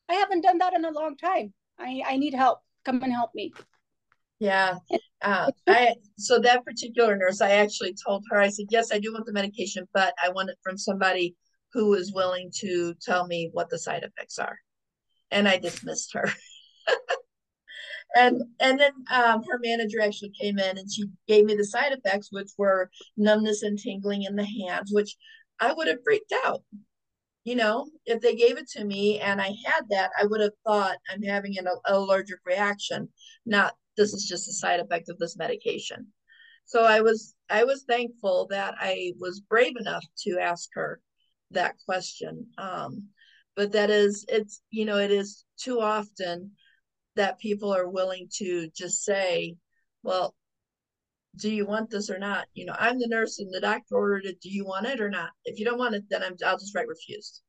I 0.08 0.14
haven't 0.14 0.42
done 0.42 0.58
that 0.58 0.74
in 0.74 0.84
a 0.84 0.90
long 0.90 1.16
time. 1.16 1.54
I, 1.78 2.02
I 2.06 2.16
need 2.16 2.34
help. 2.34 2.60
Come 2.84 3.02
and 3.02 3.12
help 3.12 3.30
me. 3.34 3.52
Yeah. 4.40 4.78
Uh, 5.22 5.50
I 5.68 5.94
so 6.18 6.38
that 6.40 6.64
particular 6.64 7.14
nurse, 7.16 7.42
I 7.42 7.52
actually 7.52 7.94
told 8.06 8.24
her, 8.30 8.40
I 8.40 8.48
said, 8.48 8.66
yes, 8.70 8.90
I 8.90 8.98
do 8.98 9.12
want 9.12 9.26
the 9.26 9.32
medication, 9.32 9.86
but 9.92 10.14
I 10.22 10.30
want 10.30 10.48
it 10.48 10.56
from 10.62 10.78
somebody 10.78 11.36
who 11.74 11.94
is 11.94 12.12
willing 12.12 12.50
to 12.60 12.94
tell 13.02 13.26
me 13.26 13.50
what 13.52 13.68
the 13.68 13.78
side 13.78 14.02
effects 14.02 14.38
are. 14.38 14.58
And 15.30 15.46
I 15.46 15.58
dismissed 15.58 16.14
her. 16.14 16.28
and 18.16 18.42
and 18.60 18.80
then 18.80 18.92
um, 19.12 19.42
her 19.44 19.58
manager 19.62 20.00
actually 20.00 20.32
came 20.40 20.58
in 20.58 20.78
and 20.78 20.90
she 20.90 21.04
gave 21.28 21.44
me 21.44 21.54
the 21.54 21.64
side 21.64 21.92
effects, 21.92 22.28
which 22.30 22.50
were 22.56 22.90
numbness 23.18 23.62
and 23.62 23.78
tingling 23.78 24.22
in 24.22 24.36
the 24.36 24.46
hands, 24.66 24.90
which 24.90 25.16
I 25.60 25.74
would 25.74 25.86
have 25.86 26.02
freaked 26.02 26.32
out. 26.46 26.62
You 27.44 27.56
know, 27.56 27.88
if 28.06 28.20
they 28.20 28.34
gave 28.36 28.58
it 28.58 28.68
to 28.70 28.84
me 28.84 29.18
and 29.18 29.40
I 29.40 29.54
had 29.66 29.88
that, 29.90 30.10
I 30.18 30.26
would 30.26 30.40
have 30.40 30.52
thought 30.66 30.96
I'm 31.10 31.22
having 31.22 31.58
an 31.58 31.66
allergic 31.86 32.38
reaction, 32.46 33.08
not 33.46 33.74
this 33.96 34.12
is 34.12 34.24
just 34.24 34.48
a 34.48 34.52
side 34.52 34.80
effect 34.80 35.08
of 35.08 35.18
this 35.18 35.36
medication. 35.36 36.06
So 36.64 36.84
I 36.84 37.00
was 37.00 37.34
I 37.48 37.64
was 37.64 37.84
thankful 37.88 38.46
that 38.50 38.74
I 38.78 39.12
was 39.18 39.40
brave 39.40 39.76
enough 39.76 40.04
to 40.24 40.38
ask 40.38 40.68
her 40.74 41.00
that 41.50 41.74
question. 41.84 42.46
Um, 42.58 43.08
but 43.56 43.72
that 43.72 43.90
is 43.90 44.24
it's 44.28 44.62
you 44.70 44.84
know 44.84 44.98
it 44.98 45.10
is 45.10 45.44
too 45.58 45.80
often 45.80 46.52
that 47.16 47.40
people 47.40 47.74
are 47.74 47.88
willing 47.88 48.28
to 48.36 48.68
just 48.74 49.04
say, 49.04 49.56
well, 50.02 50.34
do 51.36 51.50
you 51.50 51.66
want 51.66 51.90
this 51.90 52.10
or 52.10 52.18
not? 52.18 52.46
You 52.54 52.66
know, 52.66 52.76
I'm 52.78 52.98
the 52.98 53.08
nurse 53.08 53.38
and 53.38 53.52
the 53.52 53.60
doctor 53.60 53.96
ordered 53.96 54.24
it. 54.24 54.40
Do 54.40 54.48
you 54.48 54.64
want 54.64 54.86
it 54.86 55.00
or 55.00 55.10
not? 55.10 55.30
If 55.44 55.58
you 55.58 55.64
don't 55.64 55.78
want 55.78 55.94
it, 55.94 56.04
then 56.08 56.22
I'm, 56.22 56.36
I'll 56.46 56.58
just 56.58 56.74
write 56.74 56.88
refused 56.88 57.42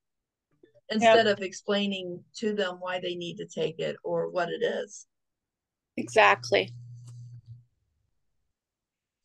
instead 0.90 1.26
yep. 1.26 1.38
of 1.38 1.44
explaining 1.44 2.22
to 2.36 2.54
them 2.54 2.78
why 2.80 3.00
they 3.00 3.16
need 3.16 3.38
to 3.38 3.48
take 3.48 3.80
it 3.80 3.96
or 4.04 4.30
what 4.30 4.50
it 4.50 4.64
is. 4.64 5.08
Exactly. 5.98 6.74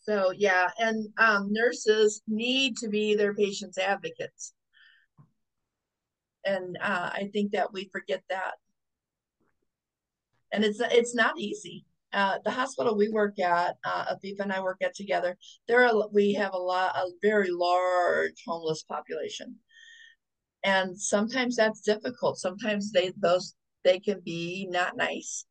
So 0.00 0.32
yeah, 0.36 0.70
and 0.78 1.08
um, 1.18 1.48
nurses 1.52 2.22
need 2.28 2.76
to 2.78 2.88
be 2.88 3.14
their 3.16 3.34
patients' 3.34 3.78
advocates, 3.78 4.52
and 6.44 6.76
uh, 6.80 7.10
I 7.12 7.28
think 7.32 7.52
that 7.52 7.72
we 7.72 7.88
forget 7.92 8.22
that 8.30 8.54
and 10.52 10.64
it's 10.64 10.80
it's 10.80 11.14
not 11.14 11.38
easy. 11.38 11.84
Uh, 12.12 12.38
the 12.44 12.50
hospital 12.50 12.96
we 12.96 13.10
work 13.10 13.38
at, 13.38 13.76
uh, 13.84 14.14
and 14.22 14.52
I 14.52 14.60
work 14.60 14.78
at 14.82 14.94
together, 14.94 15.36
there 15.68 15.84
are 15.86 16.08
we 16.12 16.32
have 16.34 16.54
a 16.54 16.58
lot, 16.58 16.96
a 16.96 17.10
very 17.20 17.50
large 17.50 18.42
homeless 18.46 18.82
population, 18.84 19.56
and 20.64 20.98
sometimes 20.98 21.56
that's 21.56 21.80
difficult. 21.80 22.38
Sometimes 22.38 22.92
they 22.92 23.12
those 23.18 23.54
they 23.84 23.98
can 23.98 24.20
be 24.24 24.66
not 24.70 24.96
nice, 24.96 25.44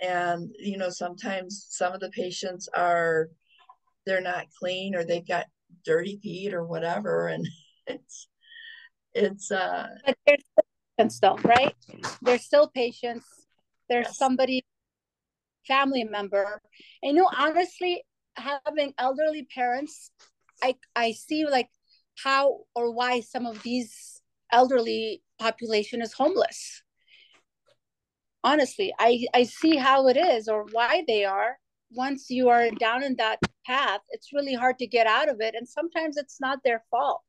and 0.00 0.50
you 0.58 0.76
know 0.76 0.90
sometimes 0.90 1.66
some 1.70 1.92
of 1.92 2.00
the 2.00 2.10
patients 2.10 2.68
are 2.74 3.28
they're 4.06 4.20
not 4.20 4.46
clean 4.58 4.94
or 4.94 5.04
they've 5.04 5.26
got 5.26 5.46
dirty 5.84 6.18
feet 6.22 6.54
or 6.54 6.64
whatever, 6.64 7.28
and 7.28 7.46
it's 7.86 8.28
it's 9.14 9.50
uh. 9.50 9.88
But 10.06 10.16
there's 10.26 10.44
patients 10.96 11.20
though, 11.20 11.38
right? 11.44 11.74
They're 12.22 12.38
still 12.38 12.68
patients. 12.68 13.26
There's 13.88 14.06
yes. 14.06 14.18
somebody, 14.18 14.64
family 15.66 16.04
member. 16.04 16.60
And 17.02 17.16
you 17.16 17.22
know, 17.22 17.30
honestly, 17.36 18.02
having 18.36 18.94
elderly 18.98 19.46
parents, 19.54 20.10
I 20.62 20.74
I 20.94 21.12
see 21.12 21.46
like 21.46 21.68
how 22.22 22.60
or 22.74 22.92
why 22.92 23.20
some 23.20 23.46
of 23.46 23.62
these 23.62 24.20
elderly 24.52 25.22
population 25.38 26.02
is 26.02 26.12
homeless. 26.12 26.82
Honestly, 28.44 28.92
I, 28.98 29.26
I 29.34 29.44
see 29.44 29.76
how 29.76 30.08
it 30.08 30.16
is 30.16 30.48
or 30.48 30.66
why 30.72 31.04
they 31.06 31.24
are. 31.24 31.58
Once 31.90 32.28
you 32.28 32.48
are 32.48 32.70
down 32.70 33.02
in 33.02 33.16
that 33.16 33.38
path, 33.66 34.00
it's 34.10 34.32
really 34.32 34.54
hard 34.54 34.78
to 34.78 34.86
get 34.86 35.06
out 35.06 35.28
of 35.28 35.40
it. 35.40 35.54
And 35.54 35.66
sometimes 35.66 36.16
it's 36.16 36.40
not 36.40 36.58
their 36.62 36.84
fault. 36.90 37.22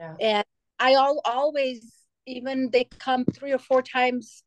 Yeah. 0.00 0.14
And 0.20 0.44
I 0.78 0.94
all, 0.94 1.20
always 1.24 2.02
even 2.26 2.70
they 2.72 2.84
come 2.98 3.24
three 3.24 3.52
or 3.52 3.58
four 3.58 3.82
times 3.82 4.44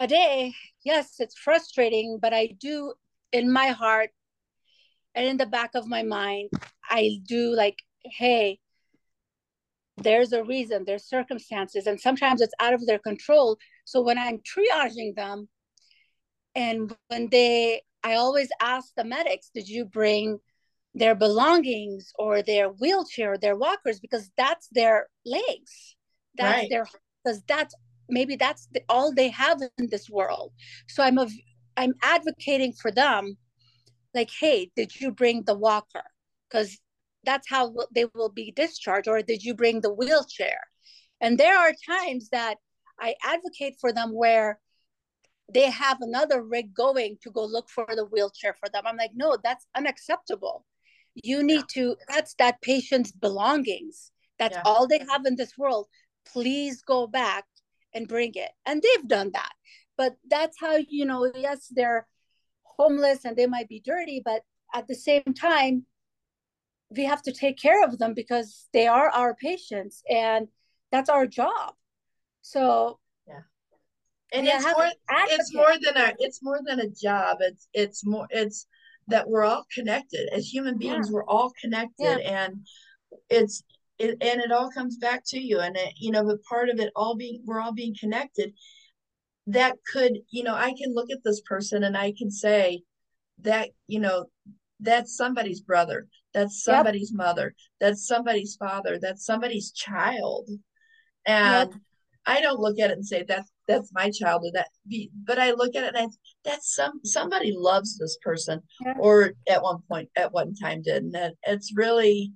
a 0.00 0.06
day 0.06 0.52
yes 0.84 1.14
it's 1.18 1.38
frustrating 1.38 2.18
but 2.20 2.34
i 2.34 2.46
do 2.58 2.92
in 3.32 3.52
my 3.52 3.68
heart 3.68 4.10
and 5.14 5.26
in 5.26 5.36
the 5.36 5.46
back 5.46 5.70
of 5.74 5.86
my 5.86 6.02
mind 6.02 6.50
i 6.90 7.18
do 7.26 7.54
like 7.54 7.78
hey 8.04 8.58
there's 9.98 10.32
a 10.32 10.42
reason 10.42 10.84
there's 10.84 11.04
circumstances 11.04 11.86
and 11.86 12.00
sometimes 12.00 12.40
it's 12.40 12.54
out 12.58 12.74
of 12.74 12.84
their 12.86 12.98
control 12.98 13.56
so 13.84 14.00
when 14.00 14.18
i'm 14.18 14.38
triaging 14.38 15.14
them 15.14 15.48
and 16.54 16.94
when 17.08 17.28
they 17.30 17.82
i 18.02 18.14
always 18.14 18.48
ask 18.60 18.92
the 18.96 19.04
medics 19.04 19.50
did 19.54 19.68
you 19.68 19.84
bring 19.84 20.38
their 20.94 21.14
belongings 21.14 22.12
or 22.18 22.42
their 22.42 22.68
wheelchair 22.68 23.32
or 23.32 23.38
their 23.38 23.56
walkers? 23.56 23.98
Because 24.00 24.30
that's 24.36 24.68
their 24.72 25.08
legs. 25.26 25.96
That's 26.36 26.62
right. 26.62 26.70
their 26.70 26.86
because 27.22 27.42
that's 27.48 27.74
maybe 28.08 28.36
that's 28.36 28.68
the, 28.72 28.82
all 28.88 29.12
they 29.12 29.28
have 29.28 29.60
in 29.78 29.88
this 29.88 30.08
world. 30.08 30.52
So 30.88 31.02
i'm 31.02 31.18
a 31.18 31.28
i'm 31.76 31.94
advocating 32.02 32.72
for 32.72 32.90
them 32.90 33.36
like 34.14 34.30
hey 34.40 34.70
did 34.76 35.00
you 35.00 35.10
bring 35.10 35.42
the 35.42 35.54
walker? 35.54 36.04
Because 36.48 36.78
that's 37.24 37.48
how 37.48 37.74
they 37.94 38.06
will 38.14 38.28
be 38.28 38.52
discharged 38.52 39.08
or 39.08 39.22
did 39.22 39.42
you 39.42 39.54
bring 39.54 39.80
the 39.80 39.92
wheelchair? 39.92 40.60
And 41.20 41.38
there 41.38 41.58
are 41.58 41.72
times 41.86 42.28
that 42.30 42.58
i 43.00 43.14
advocate 43.24 43.76
for 43.80 43.92
them 43.92 44.12
where 44.12 44.58
they 45.52 45.70
have 45.70 46.00
another 46.00 46.42
rig 46.42 46.74
going 46.74 47.16
to 47.22 47.30
go 47.30 47.44
look 47.44 47.68
for 47.68 47.86
the 47.94 48.04
wheelchair 48.06 48.54
for 48.54 48.68
them 48.70 48.82
i'm 48.86 48.96
like 48.96 49.12
no 49.14 49.36
that's 49.42 49.66
unacceptable 49.76 50.64
you 51.14 51.42
need 51.42 51.64
yeah. 51.76 51.82
to 51.82 51.96
that's 52.08 52.34
that 52.34 52.60
patient's 52.62 53.12
belongings 53.12 54.10
that's 54.38 54.56
yeah. 54.56 54.62
all 54.64 54.86
they 54.86 55.00
have 55.10 55.24
in 55.26 55.36
this 55.36 55.56
world 55.56 55.86
please 56.24 56.82
go 56.82 57.06
back 57.06 57.44
and 57.94 58.08
bring 58.08 58.32
it. 58.34 58.50
And 58.66 58.82
they've 58.82 59.08
done 59.08 59.30
that. 59.32 59.52
But 59.96 60.16
that's 60.28 60.58
how, 60.60 60.76
you 60.88 61.06
know, 61.06 61.30
yes, 61.34 61.68
they're 61.70 62.06
homeless 62.64 63.24
and 63.24 63.36
they 63.36 63.46
might 63.46 63.68
be 63.68 63.80
dirty, 63.80 64.20
but 64.24 64.42
at 64.74 64.88
the 64.88 64.94
same 64.94 65.22
time, 65.38 65.86
we 66.90 67.04
have 67.04 67.22
to 67.22 67.32
take 67.32 67.58
care 67.58 67.84
of 67.84 67.98
them 67.98 68.14
because 68.14 68.68
they 68.72 68.86
are 68.86 69.08
our 69.08 69.34
patients 69.34 70.02
and 70.10 70.48
that's 70.90 71.08
our 71.08 71.26
job. 71.26 71.74
So 72.44 72.98
yeah. 73.26 73.40
And 74.32 74.46
it's 74.46 74.64
more 74.64 74.90
it's 75.08 75.54
more 75.54 75.72
than 75.82 75.96
a 75.96 76.12
it's 76.18 76.42
more 76.42 76.60
than 76.64 76.80
a 76.80 76.90
job. 76.90 77.38
It's 77.40 77.68
it's 77.72 78.04
more 78.04 78.26
it's 78.28 78.66
that 79.08 79.28
we're 79.28 79.44
all 79.44 79.64
connected. 79.74 80.28
As 80.30 80.46
human 80.46 80.76
beings, 80.76 81.08
yeah. 81.08 81.14
we're 81.14 81.24
all 81.24 81.52
connected 81.58 82.20
yeah. 82.20 82.44
and 82.46 82.66
it's 83.30 83.62
it, 83.98 84.18
and 84.20 84.40
it 84.40 84.52
all 84.52 84.70
comes 84.70 84.98
back 84.98 85.22
to 85.28 85.40
you 85.40 85.60
and 85.60 85.76
it, 85.76 85.94
you 85.96 86.10
know 86.10 86.24
but 86.24 86.42
part 86.42 86.68
of 86.68 86.80
it 86.80 86.92
all 86.94 87.16
being 87.16 87.42
we're 87.46 87.60
all 87.60 87.72
being 87.72 87.94
connected 87.98 88.52
that 89.46 89.76
could 89.92 90.18
you 90.30 90.42
know 90.42 90.54
i 90.54 90.74
can 90.76 90.92
look 90.92 91.10
at 91.12 91.22
this 91.24 91.40
person 91.42 91.84
and 91.84 91.96
i 91.96 92.12
can 92.18 92.28
say 92.28 92.82
that 93.40 93.68
you 93.86 94.00
know 94.00 94.24
that's 94.80 95.16
somebody's 95.16 95.60
brother 95.60 96.08
that's 96.32 96.64
somebody's 96.64 97.12
yep. 97.12 97.18
mother 97.18 97.54
that's 97.80 98.04
somebody's 98.04 98.56
father 98.56 98.98
that's 99.00 99.24
somebody's 99.24 99.70
child 99.70 100.48
and 101.24 101.70
yep. 101.70 101.80
I 102.26 102.40
don't 102.40 102.60
look 102.60 102.78
at 102.78 102.90
it 102.90 102.96
and 102.96 103.06
say 103.06 103.24
that's 103.26 103.50
that's 103.66 103.90
my 103.92 104.10
child 104.10 104.42
or 104.44 104.52
that 104.52 104.68
be 104.88 105.10
but 105.24 105.38
i 105.38 105.50
look 105.52 105.74
at 105.74 105.84
it 105.84 105.94
and 105.94 106.06
I, 106.10 106.16
that's 106.44 106.74
some 106.74 107.00
somebody 107.04 107.52
loves 107.56 107.98
this 107.98 108.18
person 108.22 108.60
yep. 108.84 108.96
or 108.98 109.32
at 109.48 109.62
one 109.62 109.78
point 109.88 110.08
at 110.16 110.32
one 110.32 110.54
time 110.54 110.82
did 110.82 111.02
and 111.02 111.14
it, 111.14 111.34
it's 111.44 111.72
really 111.74 112.32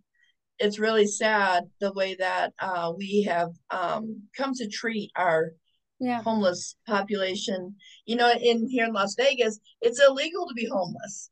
it's 0.58 0.78
really 0.78 1.06
sad 1.06 1.64
the 1.80 1.92
way 1.92 2.16
that 2.16 2.52
uh, 2.58 2.92
we 2.96 3.22
have 3.22 3.50
um, 3.70 4.22
come 4.36 4.52
to 4.54 4.68
treat 4.68 5.10
our 5.16 5.52
yeah. 6.00 6.22
homeless 6.22 6.76
population. 6.86 7.74
You 8.06 8.16
know, 8.16 8.32
in 8.32 8.68
here 8.68 8.86
in 8.86 8.92
Las 8.92 9.14
Vegas, 9.16 9.58
it's 9.80 10.00
illegal 10.00 10.46
to 10.46 10.54
be 10.54 10.68
homeless. 10.70 11.30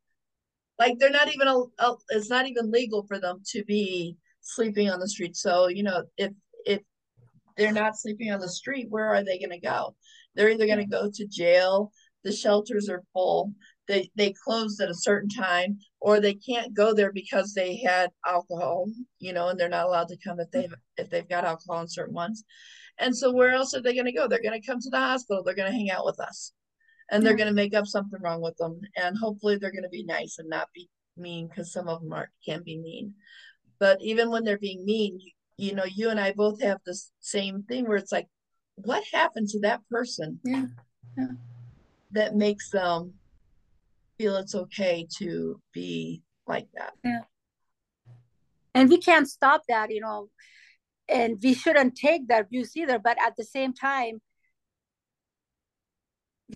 Like 0.79 0.99
they're 0.99 1.11
not 1.11 1.33
even 1.33 1.49
a, 1.49 1.59
a, 1.79 1.95
it's 2.11 2.31
not 2.31 2.47
even 2.47 2.71
legal 2.71 3.05
for 3.07 3.19
them 3.19 3.41
to 3.53 3.65
be 3.65 4.17
sleeping 4.43 4.91
on 4.91 5.01
the 5.01 5.09
street. 5.09 5.37
So 5.37 5.69
you 5.69 5.83
know, 5.83 6.05
if 6.17 6.33
they're 7.57 7.73
not 7.73 7.99
sleeping 7.99 8.31
on 8.33 8.41
the 8.41 8.49
street, 8.49 8.87
where 8.91 9.09
are 9.09 9.25
they 9.25 9.39
going 9.39 9.51
to 9.51 9.67
go? 9.67 9.95
They're 10.35 10.51
either 10.51 10.67
going 10.67 10.79
to 10.79 10.87
go 10.87 11.11
to 11.13 11.27
jail. 11.27 11.93
The 12.25 12.33
shelters 12.33 12.89
are 12.89 13.05
full 13.13 13.53
they 13.87 14.11
they 14.17 14.35
closed 14.45 14.81
at 14.81 14.91
a 14.91 14.95
certain 14.95 15.29
time 15.29 15.79
or 16.01 16.21
they 16.21 16.35
can't 16.35 16.75
go 16.75 16.93
there 16.93 17.13
because 17.13 17.53
they 17.53 17.77
had 17.77 18.11
alcohol 18.27 18.87
you 19.19 19.33
know 19.33 19.49
and 19.49 19.59
they're 19.59 19.69
not 19.69 19.87
allowed 19.87 20.09
to 20.09 20.19
come 20.25 20.41
if 20.41 20.51
they've 20.51 20.65
mm-hmm. 20.65 21.03
if 21.03 21.11
they've 21.11 21.29
got 21.29 21.45
alcohol 21.45 21.81
in 21.81 21.89
certain 21.89 22.15
ones. 22.15 22.45
And 22.99 23.15
so 23.15 23.31
where 23.31 23.51
else 23.51 23.75
are 23.75 23.83
they 23.83 23.93
going 23.93 24.07
to 24.07 24.13
go? 24.13 24.27
They're 24.27 24.43
going 24.43 24.59
to 24.59 24.67
come 24.67 24.81
to 24.81 24.91
the 24.91 24.99
hospital 24.99 25.43
they're 25.43 25.55
going 25.55 25.71
to 25.71 25.77
hang 25.77 25.91
out 25.91 26.07
with 26.07 26.19
us 26.21 26.53
and 27.11 27.25
they're 27.25 27.37
going 27.37 27.49
to 27.49 27.55
make 27.55 27.75
up 27.75 27.87
something 27.87 28.21
wrong 28.23 28.41
with 28.41 28.57
them 28.57 28.81
and 28.97 29.17
hopefully 29.17 29.57
they're 29.57 29.73
going 29.73 29.83
to 29.83 29.89
be 29.89 30.05
nice 30.05 30.39
and 30.39 30.49
not 30.49 30.69
be 30.75 30.89
mean 31.17 31.49
because 31.49 31.73
some 31.73 31.89
of 31.89 32.03
them 32.03 32.13
are 32.13 32.31
can 32.45 32.63
be 32.63 32.79
mean. 32.79 33.15
But 33.79 33.99
even 34.01 34.31
when 34.31 34.45
they're 34.45 34.59
being 34.59 34.85
mean 34.85 35.21
you, 35.21 35.33
you 35.59 35.75
know 35.75 35.85
you 35.85 36.11
and 36.11 36.21
i 36.21 36.33
both 36.33 36.61
have 36.63 36.79
the 36.85 36.99
same 37.21 37.63
thing 37.63 37.87
where 37.87 37.97
it's 37.97 38.13
like 38.13 38.27
what 38.77 39.03
happened 39.13 39.49
to 39.49 39.61
that 39.61 39.81
person 39.91 40.39
yeah, 40.45 40.67
yeah. 41.17 41.29
that 42.13 42.35
makes 42.35 42.71
them 42.71 43.13
feel 44.19 44.37
it's 44.37 44.55
okay 44.55 45.07
to 45.19 45.61
be 45.73 46.23
like 46.47 46.69
that. 46.75 46.93
Yeah. 47.05 47.21
and 48.75 48.89
we 48.89 48.99
can't 48.99 49.29
stop 49.29 49.63
that 49.69 49.91
you 49.91 50.01
know 50.01 50.29
and 51.09 51.39
we 51.43 51.55
shouldn't 51.55 51.97
take 51.97 52.29
that 52.29 52.43
abuse 52.43 52.77
either 52.77 52.99
but 52.99 53.17
at 53.25 53.35
the 53.37 53.45
same 53.45 53.73
time 53.73 54.21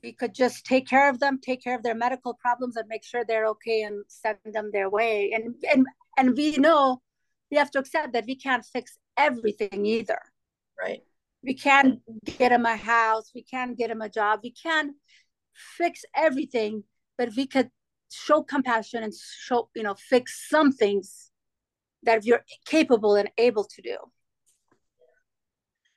we 0.03 0.13
could 0.13 0.35
just 0.35 0.65
take 0.65 0.87
care 0.87 1.09
of 1.09 1.19
them 1.19 1.39
take 1.41 1.63
care 1.63 1.75
of 1.75 1.83
their 1.83 1.95
medical 1.95 2.35
problems 2.35 2.77
and 2.77 2.87
make 2.89 3.05
sure 3.05 3.25
they're 3.25 3.47
okay 3.47 3.83
and 3.83 4.05
send 4.09 4.39
them 4.53 4.71
their 4.73 4.89
way 4.89 5.33
and 5.33 5.55
and 5.73 5.87
and 6.17 6.37
we 6.37 6.57
know 6.59 7.01
we 7.51 7.57
have 7.57 7.71
to 7.73 7.79
accept 7.79 8.13
that 8.13 8.27
we 8.27 8.37
can't 8.37 8.65
fix 8.65 8.99
everything 9.17 9.87
either. 9.87 10.21
Right. 10.81 11.03
We 11.43 11.55
can't 11.55 12.01
get 12.25 12.53
him 12.53 12.67
a 12.67 12.77
house 12.77 13.31
we 13.35 13.43
can't 13.43 13.77
get 13.77 13.91
him 13.91 14.03
a 14.03 14.11
job 14.11 14.41
we 14.43 14.51
can't 14.51 14.93
fix 15.55 16.05
everything 16.15 16.85
but 17.17 17.31
we 17.35 17.47
could 17.47 17.71
show 18.13 18.43
compassion 18.43 19.03
and 19.03 19.15
show 19.15 19.71
you 19.75 19.83
know 19.83 19.95
fix 19.95 20.49
some 20.51 20.71
things 20.71 21.31
that 22.03 22.25
you're 22.25 22.45
capable 22.65 23.15
and 23.17 23.31
able 23.39 23.65
to 23.65 23.83
do. 23.83 23.97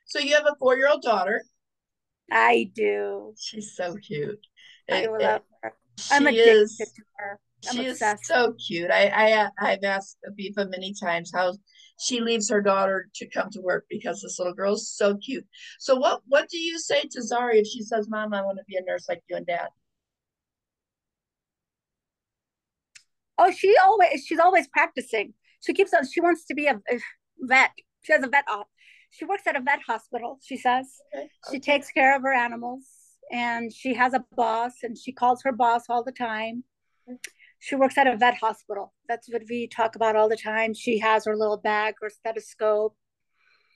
So 0.06 0.18
you 0.18 0.34
have 0.34 0.44
a 0.44 0.54
four-year-old 0.58 1.02
daughter. 1.02 1.42
I 2.30 2.70
do. 2.74 3.34
She's 3.38 3.74
so 3.74 3.96
cute. 3.96 4.46
I 4.90 5.06
love 5.06 5.42
her. 5.62 5.74
I'm 6.10 6.26
addicted 6.26 6.62
is 6.62 6.76
to 6.76 7.02
her 7.16 7.40
I'm 7.68 7.76
she 7.76 7.86
is 7.86 7.92
obsessed. 7.94 8.26
so 8.26 8.54
cute 8.66 8.90
i 8.90 9.06
i 9.06 9.32
uh, 9.32 9.50
i've 9.60 9.84
asked 9.84 10.18
afifa 10.28 10.68
many 10.70 10.94
times 11.00 11.30
how 11.34 11.54
she 11.98 12.20
leaves 12.20 12.50
her 12.50 12.60
daughter 12.60 13.08
to 13.14 13.28
come 13.28 13.50
to 13.50 13.60
work 13.60 13.84
because 13.88 14.20
this 14.20 14.38
little 14.38 14.54
girl's 14.54 14.90
so 14.90 15.16
cute 15.16 15.46
so 15.78 15.96
what 15.96 16.22
what 16.26 16.48
do 16.48 16.58
you 16.58 16.78
say 16.78 17.02
to 17.02 17.20
zari 17.20 17.60
if 17.60 17.66
she 17.66 17.82
says 17.82 18.08
mom 18.08 18.34
i 18.34 18.42
want 18.42 18.58
to 18.58 18.64
be 18.68 18.76
a 18.76 18.82
nurse 18.82 19.06
like 19.08 19.22
you 19.28 19.36
and 19.36 19.46
dad 19.46 19.68
Oh, 23.38 23.50
she 23.50 23.74
always 23.82 24.24
she's 24.24 24.38
always 24.38 24.68
practicing. 24.68 25.34
She 25.64 25.72
keeps 25.72 25.92
on. 25.92 26.08
She 26.08 26.20
wants 26.20 26.44
to 26.46 26.54
be 26.54 26.66
a, 26.66 26.76
a 26.76 26.98
vet. 27.40 27.70
She 28.02 28.12
has 28.12 28.22
a 28.22 28.28
vet 28.28 28.44
op. 28.48 28.68
She 29.10 29.24
works 29.24 29.42
at 29.46 29.56
a 29.56 29.60
vet 29.60 29.80
hospital. 29.86 30.38
She 30.42 30.56
says 30.56 30.86
okay 31.14 31.28
she 31.50 31.56
okay. 31.56 31.72
takes 31.72 31.90
care 31.90 32.16
of 32.16 32.22
her 32.22 32.32
animals, 32.32 32.84
and 33.32 33.72
she 33.72 33.94
has 33.94 34.14
a 34.14 34.24
boss, 34.36 34.74
and 34.82 34.96
she 34.96 35.12
calls 35.12 35.42
her 35.42 35.52
boss 35.52 35.84
all 35.88 36.04
the 36.04 36.12
time. 36.12 36.64
She 37.64 37.76
works 37.76 37.96
at 37.96 38.06
a 38.06 38.14
vet 38.14 38.34
hospital. 38.34 38.92
That's 39.08 39.26
what 39.32 39.40
we 39.48 39.66
talk 39.66 39.96
about 39.96 40.16
all 40.16 40.28
the 40.28 40.36
time. 40.36 40.74
She 40.74 40.98
has 40.98 41.24
her 41.24 41.34
little 41.34 41.56
bag, 41.56 41.94
her 42.02 42.10
stethoscope. 42.10 42.94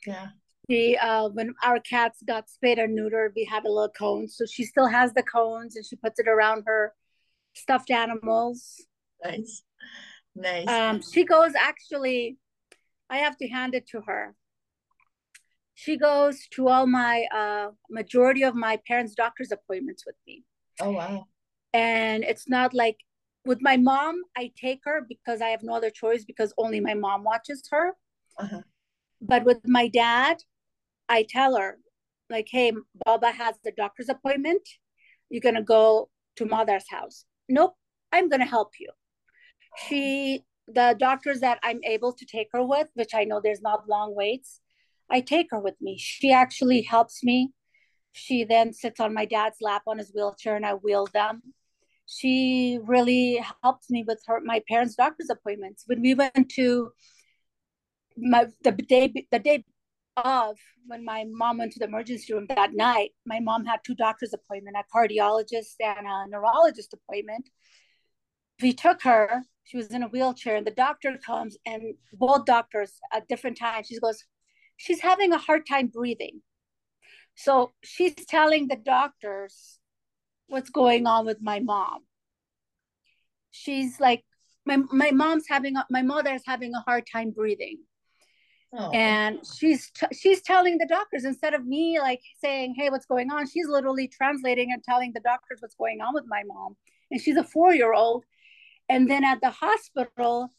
yeah 0.06 0.26
She, 0.68 0.98
uh, 0.98 1.30
when 1.30 1.54
our 1.62 1.80
cats 1.80 2.22
got 2.22 2.50
spayed 2.50 2.78
and 2.78 2.98
neutered, 2.98 3.30
we 3.34 3.46
had 3.46 3.64
a 3.64 3.72
little 3.72 3.88
cone, 3.88 4.28
so 4.28 4.44
she 4.44 4.64
still 4.64 4.88
has 4.88 5.14
the 5.14 5.22
cones, 5.22 5.74
and 5.74 5.86
she 5.86 5.96
puts 5.96 6.20
it 6.20 6.28
around 6.28 6.64
her 6.66 6.92
stuffed 7.54 7.90
animals. 7.90 8.84
nice 9.24 9.62
nice 10.34 10.68
Um, 10.68 11.00
she 11.00 11.24
goes 11.24 11.52
actually, 11.58 12.36
I 13.08 13.16
have 13.24 13.38
to 13.38 13.48
hand 13.48 13.74
it 13.74 13.88
to 13.92 14.02
her. 14.02 14.34
She 15.74 15.96
goes 15.96 16.46
to 16.56 16.68
all 16.68 16.86
my 16.86 17.24
uh, 17.34 17.68
majority 17.88 18.42
of 18.42 18.54
my 18.54 18.78
parents' 18.86 19.14
doctor's 19.14 19.50
appointments 19.50 20.04
with 20.04 20.16
me, 20.26 20.44
oh 20.78 20.90
wow 20.90 21.26
and 21.72 22.24
it's 22.24 22.48
not 22.48 22.72
like 22.72 22.98
with 23.44 23.60
my 23.62 23.76
mom. 23.76 24.22
I 24.36 24.52
take 24.56 24.80
her 24.84 25.00
because 25.08 25.40
I 25.40 25.48
have 25.48 25.62
no 25.62 25.74
other 25.74 25.90
choice 25.90 26.24
because 26.24 26.52
only 26.58 26.80
my 26.80 26.94
mom 26.94 27.24
watches 27.24 27.62
her. 27.70 27.94
uh-huh. 28.38 28.62
But 29.20 29.44
with 29.44 29.66
my 29.66 29.88
dad, 29.88 30.42
I 31.08 31.22
tell 31.24 31.56
her 31.56 31.78
like, 32.30 32.48
"Hey, 32.50 32.72
Baba 33.04 33.30
has 33.32 33.56
the 33.64 33.72
doctor's 33.72 34.08
appointment. 34.08 34.68
You're 35.30 35.40
gonna 35.42 35.62
go 35.62 36.10
to 36.36 36.46
mother's 36.46 36.88
house." 36.90 37.24
Nope, 37.48 37.76
I'm 38.12 38.28
gonna 38.28 38.46
help 38.46 38.72
you. 38.80 38.90
she 39.86 40.44
the 40.66 40.94
doctors 40.98 41.40
that 41.40 41.58
i'm 41.62 41.80
able 41.84 42.12
to 42.12 42.26
take 42.26 42.48
her 42.52 42.62
with 42.64 42.88
which 42.94 43.14
i 43.14 43.24
know 43.24 43.40
there's 43.40 43.62
not 43.62 43.88
long 43.88 44.14
waits 44.14 44.60
i 45.10 45.20
take 45.20 45.48
her 45.50 45.60
with 45.60 45.74
me 45.80 45.96
she 45.98 46.32
actually 46.32 46.82
helps 46.82 47.22
me 47.24 47.52
she 48.12 48.44
then 48.44 48.72
sits 48.72 49.00
on 49.00 49.14
my 49.14 49.24
dad's 49.24 49.58
lap 49.60 49.82
on 49.86 49.98
his 49.98 50.12
wheelchair 50.14 50.56
and 50.56 50.66
i 50.66 50.74
wheel 50.74 51.06
them 51.12 51.42
she 52.08 52.78
really 52.82 53.44
helped 53.62 53.90
me 53.90 54.02
with 54.06 54.22
her 54.26 54.40
my 54.40 54.62
parents 54.66 54.94
doctor's 54.96 55.28
appointments. 55.30 55.84
When 55.86 56.00
we 56.00 56.14
went 56.14 56.48
to 56.52 56.90
my 58.16 58.46
the 58.64 58.72
day 58.72 59.12
the 59.30 59.38
day 59.38 59.64
of 60.16 60.56
when 60.86 61.04
my 61.04 61.26
mom 61.30 61.58
went 61.58 61.72
to 61.72 61.78
the 61.78 61.84
emergency 61.84 62.32
room 62.32 62.46
that 62.48 62.72
night 62.72 63.10
my 63.24 63.38
mom 63.38 63.64
had 63.64 63.78
two 63.84 63.94
doctor's 63.94 64.32
appointment 64.32 64.76
a 64.76 64.96
cardiologist 64.96 65.74
and 65.80 66.06
a 66.06 66.28
neurologist 66.28 66.94
appointment. 66.94 67.50
We 68.62 68.72
took 68.72 69.02
her 69.02 69.42
she 69.64 69.76
was 69.76 69.88
in 69.88 70.02
a 70.02 70.08
wheelchair 70.08 70.56
and 70.56 70.66
the 70.66 70.72
doctor 70.72 71.18
comes 71.24 71.58
and 71.66 71.94
both 72.14 72.46
doctors 72.46 72.94
at 73.12 73.28
different 73.28 73.58
times 73.58 73.86
she 73.86 74.00
goes 74.00 74.24
she's 74.78 75.00
having 75.00 75.32
a 75.32 75.38
hard 75.38 75.66
time 75.66 75.88
breathing. 75.88 76.40
So 77.34 77.72
she's 77.84 78.14
telling 78.14 78.66
the 78.66 78.76
doctors 78.76 79.78
what's 80.48 80.70
going 80.70 81.06
on 81.06 81.26
with 81.26 81.38
my 81.40 81.60
mom. 81.60 82.00
She's 83.50 84.00
like 84.00 84.24
my, 84.66 84.76
my 84.92 85.10
mom's 85.12 85.46
having 85.48 85.76
a, 85.76 85.86
my 85.90 86.02
mother 86.02 86.34
is 86.34 86.42
having 86.44 86.74
a 86.74 86.80
hard 86.80 87.04
time 87.10 87.30
breathing. 87.30 87.78
Oh. 88.76 88.90
And 88.90 89.38
she's 89.58 89.90
t- 89.90 90.14
she's 90.14 90.42
telling 90.42 90.76
the 90.76 90.86
doctors 90.86 91.24
instead 91.24 91.54
of 91.54 91.66
me 91.66 91.98
like 91.98 92.20
saying 92.42 92.74
hey 92.76 92.90
what's 92.90 93.06
going 93.06 93.30
on? 93.30 93.48
She's 93.48 93.66
literally 93.66 94.08
translating 94.08 94.72
and 94.72 94.82
telling 94.84 95.12
the 95.14 95.20
doctors 95.20 95.60
what's 95.60 95.74
going 95.74 96.00
on 96.00 96.12
with 96.12 96.24
my 96.26 96.42
mom. 96.46 96.76
And 97.10 97.20
she's 97.20 97.36
a 97.36 97.44
four 97.44 97.72
year 97.72 97.94
old 97.94 98.24
and 98.88 99.10
then 99.10 99.24
at 99.24 99.40
the 99.40 99.50
hospital 99.50 100.50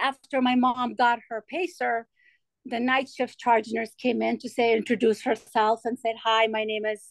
after 0.00 0.40
my 0.40 0.54
mom 0.54 0.94
got 0.94 1.18
her 1.28 1.44
pacer 1.48 2.06
the 2.64 2.80
night 2.80 3.08
shift 3.08 3.38
charge 3.38 3.68
nurse 3.70 3.92
came 4.00 4.22
in 4.22 4.38
to 4.38 4.48
say 4.48 4.76
introduce 4.76 5.22
herself 5.22 5.80
and 5.84 5.98
said 5.98 6.14
hi 6.22 6.46
my 6.46 6.64
name 6.64 6.84
is 6.84 7.02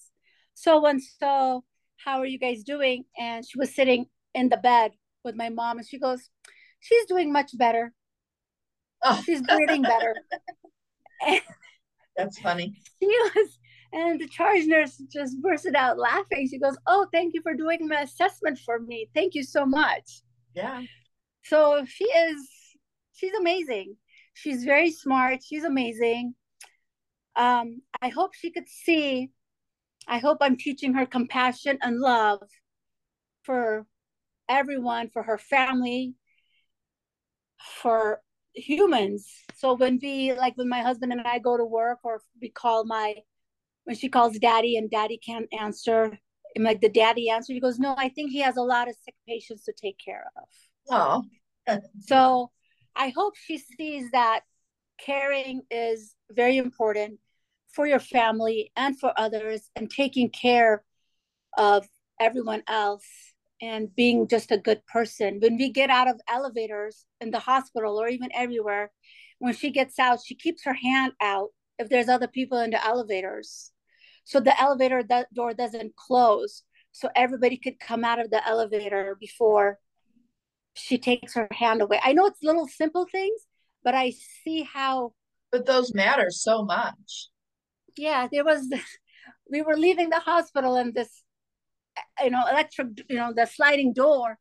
so 0.60 0.86
and 0.86 1.02
so 1.02 1.64
how 2.04 2.20
are 2.20 2.26
you 2.26 2.38
guys 2.38 2.64
doing? 2.64 3.06
And 3.18 3.46
she 3.46 3.58
was 3.58 3.74
sitting 3.74 4.08
in 4.34 4.50
the 4.50 4.58
bed 4.58 4.92
with 5.24 5.36
my 5.36 5.50
mom 5.50 5.78
and 5.78 5.88
she 5.88 5.98
goes 5.98 6.30
she's 6.82 7.06
doing 7.06 7.32
much 7.32 7.58
better. 7.58 7.94
Oh. 9.04 9.22
She's 9.26 9.42
breathing 9.42 9.82
better. 9.82 10.16
And 11.22 11.42
that's 12.16 12.40
funny. 12.40 12.74
she 13.00 13.08
was 13.08 13.60
and 13.92 14.22
the 14.22 14.28
charge 14.30 14.66
nurse 14.68 15.02
just 15.12 15.42
bursted 15.42 15.76
out 15.76 15.98
laughing. 15.98 16.48
She 16.50 16.60
goes 16.60 16.78
oh 16.88 17.08
thank 17.12 17.34
you 17.34 17.42
for 17.42 17.54
doing 17.54 17.88
my 17.88 18.02
assessment 18.02 18.58
for 18.60 18.80
me. 18.80 19.10
Thank 19.14 19.36
you 19.36 19.44
so 19.44 19.66
much. 19.66 20.22
Yeah. 20.56 20.82
So 21.44 21.84
she 21.86 22.06
is 22.06 22.50
she's 23.14 23.34
amazing. 23.34 23.98
She's 24.34 24.64
very 24.64 24.92
smart. 24.92 25.40
She's 25.44 25.66
amazing. 25.66 26.36
Um 27.36 27.82
i 28.02 28.08
hope 28.08 28.34
she 28.34 28.50
could 28.50 28.70
see 28.70 29.30
i 30.10 30.18
hope 30.18 30.38
i'm 30.42 30.58
teaching 30.58 30.94
her 30.94 31.06
compassion 31.06 31.78
and 31.82 32.00
love 32.00 32.42
for 33.44 33.86
everyone 34.50 35.10
for 35.10 35.24
her 35.24 35.38
family 35.38 36.16
for 37.82 38.22
humans. 38.54 39.28
So 39.56 39.74
when 39.76 40.00
we 40.02 40.34
like 40.34 40.54
when 40.58 40.70
my 40.70 40.82
husband 40.82 41.12
and 41.12 41.22
i 41.22 41.40
go 41.40 41.58
to 41.58 41.66
work 41.66 42.00
or 42.04 42.22
we 42.42 42.50
call 42.50 42.86
my 42.86 43.16
when 43.84 43.96
she 43.96 44.10
calls 44.10 44.38
daddy 44.38 44.78
and 44.78 44.90
daddy 44.90 45.18
can't 45.18 45.48
answer 45.58 46.18
and 46.56 46.64
like 46.64 46.82
the 46.82 46.90
daddy 46.90 47.30
answer? 47.30 47.54
He 47.54 47.60
goes 47.60 47.80
no 47.80 47.96
i 47.98 48.10
think 48.10 48.32
he 48.32 48.40
has 48.40 48.58
a 48.58 48.62
lot 48.62 48.90
of 48.90 48.96
sick 49.04 49.16
patients 49.28 49.64
to 49.66 49.74
take 49.74 49.98
care 50.04 50.26
of. 50.38 50.44
Oh 50.90 51.26
so 52.02 52.52
I 52.96 53.10
hope 53.10 53.36
she 53.38 53.58
sees 53.58 54.12
that 54.12 54.42
caring 55.00 55.62
is 55.72 56.16
very 56.32 56.58
important 56.58 57.20
for 57.74 57.88
your 57.88 58.00
family 58.00 58.72
and 58.76 59.00
for 59.00 59.14
others 59.18 59.70
and 59.76 59.90
taking 59.90 60.30
care 60.30 60.84
of 61.58 61.88
everyone 62.20 62.64
else 62.68 63.06
and 63.62 63.94
being 63.96 64.28
just 64.28 64.52
a 64.52 64.58
good 64.58 64.86
person. 64.88 65.40
When 65.42 65.58
we 65.58 65.72
get 65.72 65.90
out 65.90 66.10
of 66.10 66.20
elevators 66.28 67.06
in 67.20 67.32
the 67.32 67.40
hospital 67.40 68.00
or 68.00 68.08
even 68.08 68.30
everywhere, 68.34 68.92
when 69.40 69.54
she 69.54 69.72
gets 69.72 70.00
out, 70.00 70.20
she 70.26 70.36
keeps 70.36 70.64
her 70.64 70.74
hand 70.74 71.14
out 71.22 71.50
if 71.78 71.90
there's 71.90 72.10
other 72.10 72.28
people 72.28 72.60
in 72.60 72.72
the 72.72 72.86
elevators. 72.86 73.72
So 74.24 74.40
the 74.40 74.60
elevator 74.60 75.04
door 75.34 75.54
doesn't 75.54 75.96
close. 75.96 76.64
So 76.92 77.10
everybody 77.16 77.58
could 77.58 77.80
come 77.80 78.04
out 78.04 78.20
of 78.20 78.30
the 78.30 78.46
elevator 78.48 79.16
before 79.20 79.80
she 80.76 80.98
takes 80.98 81.34
her 81.36 81.48
hand 81.52 81.82
away. 81.82 82.00
I 82.04 82.14
know 82.14 82.26
it's 82.26 82.44
little 82.44 82.68
simple 82.68 83.06
things, 83.12 83.42
but 83.84 83.96
I 83.96 84.14
see 84.44 84.64
how 84.64 85.14
but 85.52 85.66
those 85.66 85.94
matter 85.96 86.30
so 86.30 86.64
much 86.64 87.30
yeah, 88.08 88.28
there 88.32 88.46
was 88.46 88.62
we 89.54 89.62
were 89.62 89.78
leaving 89.78 90.10
the 90.10 90.20
hospital 90.32 90.76
and 90.82 90.94
this 90.94 91.12
you 92.24 92.30
know, 92.30 92.44
electric, 92.50 92.88
you 93.10 93.18
know, 93.18 93.34
the 93.36 93.46
sliding 93.46 93.92
door 93.94 94.38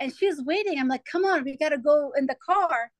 and 0.00 0.12
she's 0.16 0.38
waiting. 0.50 0.78
I'm 0.78 0.88
like, 0.88 1.04
"Come 1.10 1.24
on, 1.24 1.44
we 1.44 1.56
got 1.56 1.70
to 1.70 1.78
go 1.78 2.12
in 2.18 2.26
the 2.26 2.36
car." 2.50 2.90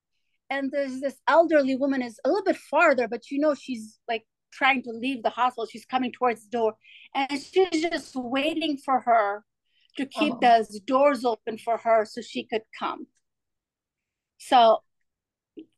And 0.49 0.69
there's 0.71 0.99
this 0.99 1.17
elderly 1.27 1.75
woman 1.75 2.01
is 2.01 2.19
a 2.25 2.29
little 2.29 2.43
bit 2.51 2.57
farther, 2.57 3.07
but 3.07 3.29
you 3.31 3.39
know 3.39 3.53
she's 3.55 3.99
like 4.07 4.25
trying 4.51 4.81
to 4.83 4.91
leave 4.91 5.23
the 5.23 5.29
hospital. 5.29 5.67
She's 5.71 5.85
coming 5.85 6.11
towards 6.11 6.43
the 6.43 6.51
door 6.57 6.73
and 7.15 7.31
she's 7.41 7.81
just 7.89 8.15
waiting 8.15 8.77
for 8.85 8.99
her 9.01 9.45
to 9.97 10.05
keep 10.05 10.33
Oh. 10.35 10.39
those 10.41 10.79
doors 10.93 11.23
open 11.33 11.57
for 11.57 11.77
her 11.77 12.05
so 12.05 12.21
she 12.21 12.41
could 12.51 12.65
come. 12.77 13.07
So 14.39 14.83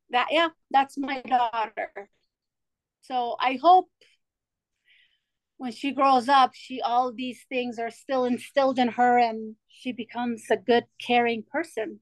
that 0.09 0.27
yeah, 0.31 0.49
that's 0.71 0.97
my 0.97 1.21
daughter. 1.21 1.91
So 3.01 3.36
I 3.39 3.59
hope 3.62 3.89
when 5.63 5.71
she 5.71 5.93
grows 5.93 6.28
up, 6.28 6.52
she 6.54 6.82
all 6.82 7.13
these 7.13 7.45
things 7.47 7.80
are 7.80 7.89
still 7.89 8.26
instilled 8.26 8.78
in 8.78 8.89
her 8.89 9.17
and 9.17 9.56
she 9.69 9.93
becomes 9.93 10.43
a 10.52 10.58
good 10.58 10.84
caring 10.99 11.41
person. 11.49 12.02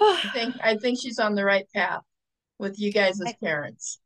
I 0.00 0.30
think 0.32 0.54
I 0.62 0.76
think 0.76 1.00
she's 1.02 1.18
on 1.18 1.34
the 1.34 1.44
right 1.44 1.66
path 1.74 2.02
with 2.60 2.78
you 2.78 2.92
guys 2.92 3.20
as 3.20 3.34
parents. 3.42 3.98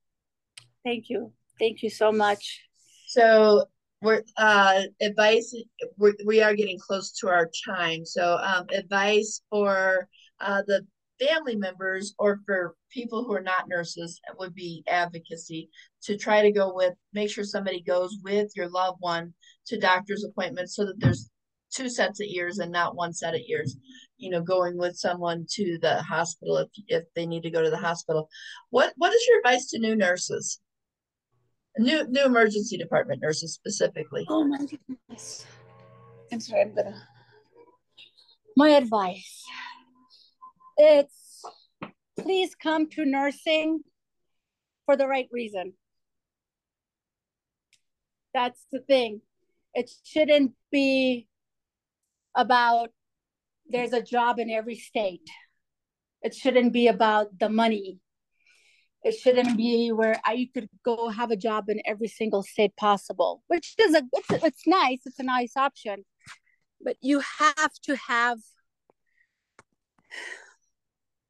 Thank 0.83 1.11
you. 1.11 1.35
Thank 1.59 1.83
you 1.83 1.91
so 1.91 2.11
much. 2.11 2.63
So 3.09 3.67
we're 4.01 4.23
uh 4.39 4.81
advice 5.03 5.55
we're, 5.99 6.15
we 6.25 6.41
are 6.41 6.55
getting 6.55 6.79
close 6.79 7.13
to 7.19 7.29
our 7.29 7.51
time. 7.67 8.07
So 8.07 8.39
um 8.43 8.65
advice 8.73 9.43
for 9.51 10.09
uh 10.41 10.63
the 10.67 10.87
family 11.21 11.57
members 11.57 12.15
or 12.19 12.41
for 12.47 12.75
people 12.91 13.25
who 13.25 13.33
are 13.33 13.43
not 13.43 13.69
nurses 13.69 14.21
it 14.29 14.39
would 14.39 14.55
be 14.55 14.85
advocacy 14.89 15.69
to 16.03 16.17
try 16.17 16.43
to 16.43 16.53
go 16.53 16.73
with 16.75 16.95
make 17.13 17.31
sure 17.31 17.45
somebody 17.45 17.81
goes 17.83 18.17
with 18.23 18.51
your 18.55 18.69
loved 18.69 18.99
one 19.01 19.33
to 19.67 19.79
doctor's 19.79 20.25
appointments 20.25 20.77
so 20.77 20.85
that 20.85 20.99
there's 20.99 21.31
two 21.71 21.89
sets 21.89 22.21
of 22.21 22.27
ears 22.27 22.59
and 22.59 22.73
not 22.73 22.97
one 22.97 23.13
set 23.13 23.35
of 23.35 23.41
ears 23.49 23.77
you 24.19 24.31
know 24.31 24.43
going 24.43 24.77
with 24.77 24.97
someone 24.97 25.47
to 25.49 25.79
the 25.81 26.03
hospital 26.03 26.59
if 26.59 26.69
if 26.89 27.05
they 27.15 27.25
need 27.25 27.43
to 27.43 27.51
go 27.51 27.63
to 27.63 27.71
the 27.71 27.79
hospital. 27.79 28.29
What 28.71 28.93
what 28.97 29.15
is 29.15 29.27
your 29.27 29.39
advice 29.39 29.71
to 29.71 29.79
new 29.79 29.97
nurses? 29.97 30.61
New 31.79 32.07
new 32.09 32.25
emergency 32.25 32.77
department 32.77 33.23
nurses 33.23 33.55
specifically. 33.55 34.27
Oh 34.29 34.45
my 34.45 34.59
goodness. 34.59 35.47
I'm 36.31 36.41
sorry 36.41 36.61
i'm 36.61 36.75
gonna 36.75 36.95
my 38.55 38.71
advice 38.71 39.45
it's 40.79 41.45
please 42.19 42.55
come 42.55 42.89
to 42.91 43.05
nursing 43.05 43.81
for 44.87 44.97
the 44.97 45.07
right 45.07 45.29
reason. 45.33 45.75
That's 48.33 48.65
the 48.73 48.81
thing. 48.81 49.21
It 49.75 49.91
shouldn't 50.05 50.53
be 50.71 51.27
about 52.35 52.91
there's 53.69 53.93
a 53.93 54.03
job 54.03 54.39
in 54.39 54.51
every 54.51 54.77
state. 54.77 55.29
It 56.23 56.35
shouldn't 56.35 56.73
be 56.73 56.89
about 56.89 57.39
the 57.39 57.49
money. 57.49 57.99
It 59.03 59.13
shouldn't 59.13 59.57
be 59.57 59.93
where 59.93 60.21
I 60.25 60.49
could 60.55 60.69
go 60.85 61.09
have 61.09 61.31
a 61.31 61.37
job 61.37 61.69
in 61.69 61.81
every 61.85 62.09
single 62.09 62.43
state 62.43 62.77
possible, 62.77 63.43
which 63.49 63.75
is 63.79 63.95
a 63.95 64.03
it's, 64.13 64.45
it's 64.45 64.67
nice. 64.67 65.01
It's 65.07 65.19
a 65.19 65.25
nice 65.25 65.57
option, 65.57 66.05
but 66.81 66.97
you 67.01 67.21
have 67.39 67.73
to 67.85 67.97
have 67.97 68.39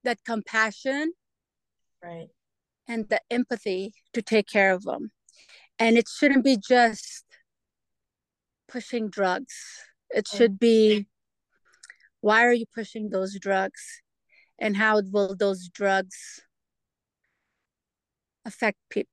that 0.09 0.25
compassion 0.25 1.13
right. 2.03 2.29
and 2.89 3.11
the 3.11 3.21
empathy 3.31 3.93
to 4.15 4.23
take 4.23 4.49
care 4.49 4.73
of 4.73 4.85
them 4.85 5.11
and 5.79 5.99
it 5.99 6.07
shouldn't 6.09 6.43
be 6.43 6.57
just 6.57 7.25
pushing 8.69 9.11
drugs. 9.11 9.55
It 10.09 10.27
should 10.27 10.59
be 10.59 11.07
why 12.23 12.47
are 12.47 12.55
you 12.55 12.65
pushing 12.75 13.11
those 13.11 13.39
drugs? 13.39 14.01
And 14.59 14.79
how 14.79 15.03
will 15.13 15.37
those 15.37 15.69
drugs 15.69 16.41
affect 18.47 18.79
pe- 18.89 19.05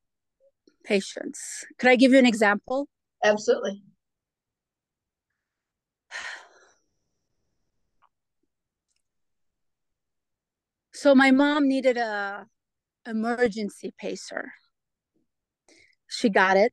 patients? 0.86 1.66
Could 1.78 1.90
i 1.90 1.98
give 1.98 2.14
you 2.14 2.20
an 2.20 2.26
example? 2.26 2.88
Absolutely 3.22 3.84
So 10.96 11.14
my 11.14 11.30
mom 11.30 11.68
needed 11.68 11.98
a 11.98 12.48
emergency 13.06 13.94
pacer. 14.00 14.54
She 16.08 16.30
got 16.30 16.56
it. 16.56 16.72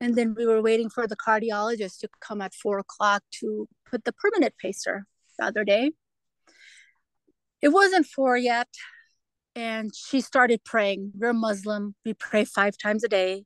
And 0.00 0.14
then 0.14 0.36
we 0.38 0.46
were 0.46 0.62
waiting 0.62 0.88
for 0.88 1.08
the 1.08 1.16
cardiologist 1.16 1.98
to 1.98 2.08
come 2.20 2.40
at 2.40 2.54
four 2.54 2.78
o'clock 2.78 3.24
to 3.40 3.68
put 3.84 4.04
the 4.04 4.12
permanent 4.12 4.54
pacer 4.62 5.06
the 5.36 5.44
other 5.44 5.64
day. 5.64 5.90
It 7.60 7.70
wasn't 7.70 8.06
four 8.06 8.36
yet. 8.36 8.68
And 9.56 9.90
she 9.92 10.20
started 10.20 10.62
praying. 10.62 11.10
We're 11.18 11.32
Muslim. 11.32 11.96
We 12.04 12.14
pray 12.14 12.44
five 12.44 12.78
times 12.78 13.02
a 13.02 13.08
day. 13.08 13.44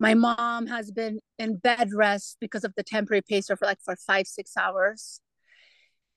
My 0.00 0.14
mom 0.14 0.68
has 0.68 0.90
been 0.90 1.20
in 1.38 1.58
bed 1.58 1.90
rest 1.94 2.38
because 2.40 2.64
of 2.64 2.72
the 2.78 2.82
temporary 2.82 3.20
pacer 3.20 3.56
for 3.56 3.66
like 3.66 3.82
for 3.84 3.94
five, 3.94 4.26
six 4.26 4.56
hours. 4.56 5.20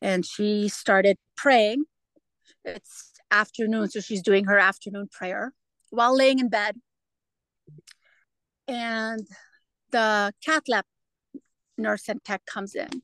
And 0.01 0.25
she 0.25 0.69
started 0.69 1.17
praying 1.35 1.83
it's 2.63 3.13
afternoon, 3.31 3.89
so 3.89 3.99
she's 3.99 4.21
doing 4.21 4.45
her 4.45 4.57
afternoon 4.57 5.07
prayer 5.11 5.53
while 5.89 6.15
laying 6.15 6.39
in 6.39 6.49
bed. 6.49 6.77
And 8.67 9.27
the 9.91 10.33
cath 10.43 10.63
lab 10.67 10.85
nurse 11.77 12.09
and 12.09 12.23
tech 12.23 12.45
comes 12.45 12.75
in 12.75 13.01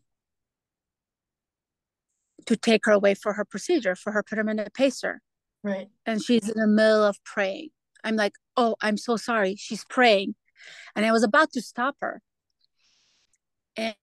to 2.45 2.57
take 2.57 2.85
her 2.85 2.91
away 2.91 3.13
for 3.13 3.33
her 3.33 3.45
procedure, 3.45 3.95
for 3.95 4.11
her 4.11 4.23
permanent 4.23 4.73
pacer. 4.73 5.21
Right. 5.63 5.87
And 6.05 6.21
she's 6.21 6.49
in 6.49 6.59
the 6.59 6.67
middle 6.67 7.03
of 7.03 7.23
praying. 7.23 7.69
I'm 8.03 8.17
like, 8.17 8.33
oh, 8.57 8.75
I'm 8.81 8.97
so 8.97 9.15
sorry. 9.15 9.55
She's 9.55 9.85
praying. 9.85 10.35
And 10.95 11.05
I 11.05 11.11
was 11.13 11.23
about 11.23 11.53
to 11.53 11.61
stop 11.61 11.95
her. 12.01 12.21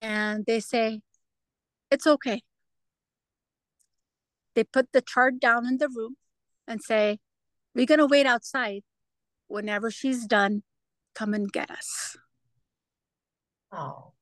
And 0.00 0.46
they 0.46 0.60
say, 0.60 1.02
it's 1.90 2.06
okay 2.06 2.42
they 4.60 4.64
put 4.64 4.92
the 4.92 5.00
chart 5.00 5.40
down 5.40 5.66
in 5.66 5.78
the 5.78 5.88
room 5.88 6.16
and 6.68 6.82
say, 6.82 7.18
We're 7.74 7.86
going 7.86 7.98
to 7.98 8.06
wait 8.06 8.26
outside. 8.26 8.82
Whenever 9.48 9.90
she's 9.90 10.26
done, 10.26 10.64
come 11.14 11.32
and 11.32 11.50
get 11.50 11.70
us. 11.70 12.18
Oh. 13.72 14.12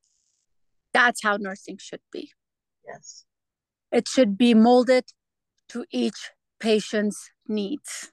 That's 0.95 1.25
how 1.25 1.39
nursing 1.39 1.79
should 1.79 2.03
be. 2.13 2.31
Yes. 2.87 3.25
It 3.91 4.07
should 4.07 4.39
be 4.39 4.55
molded 4.55 5.07
to 5.71 5.85
each 5.91 6.31
patient's 6.61 7.33
needs. 7.49 8.13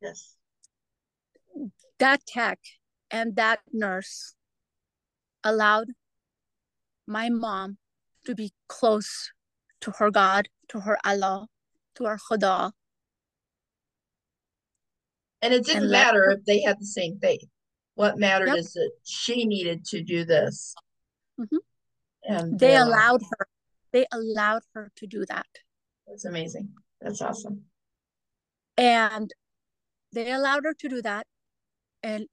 Yes. 0.00 0.36
That 1.98 2.24
tech 2.24 2.60
and 3.10 3.34
that 3.34 3.60
nurse 3.72 4.36
allowed 5.42 5.88
my 7.04 7.30
mom 7.30 7.78
to 8.26 8.36
be 8.36 8.52
close 8.68 9.32
to 9.80 9.90
her 9.98 10.12
God, 10.12 10.48
to 10.68 10.80
her 10.80 10.98
Allah, 11.04 11.48
to 11.96 12.06
our 12.06 12.18
Khuda. 12.18 12.72
And 15.42 15.52
it 15.52 15.64
didn't 15.64 15.84
and 15.84 15.92
matter 15.92 16.30
if 16.30 16.44
they 16.44 16.62
had 16.62 16.80
the 16.80 16.86
same 16.86 17.18
faith. 17.20 17.44
What 17.96 18.18
mattered 18.18 18.48
yep. 18.48 18.58
is 18.58 18.72
that 18.72 18.90
she 19.04 19.44
needed 19.44 19.84
to 19.86 20.02
do 20.02 20.24
this. 20.24 20.74
Mm-hmm. 21.38 21.56
And 22.24 22.58
they, 22.58 22.76
allowed, 22.76 22.86
allowed 22.86 23.22
her. 23.38 23.46
They 23.92 24.06
allowed 24.12 24.62
her 24.74 24.90
to 24.96 25.06
do 25.06 25.24
that. 25.26 25.46
That's 26.08 26.24
amazing. 26.24 26.70
That's 27.00 27.20
awesome. 27.20 27.62
And 28.76 29.30
they 30.12 30.32
allowed 30.32 30.64
her 30.64 30.74
to 30.74 30.88
do 30.88 31.02
that. 31.02 31.26
And 32.02 32.26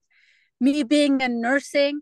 me 0.59 0.83
being 0.83 1.21
in 1.21 1.41
nursing, 1.41 2.01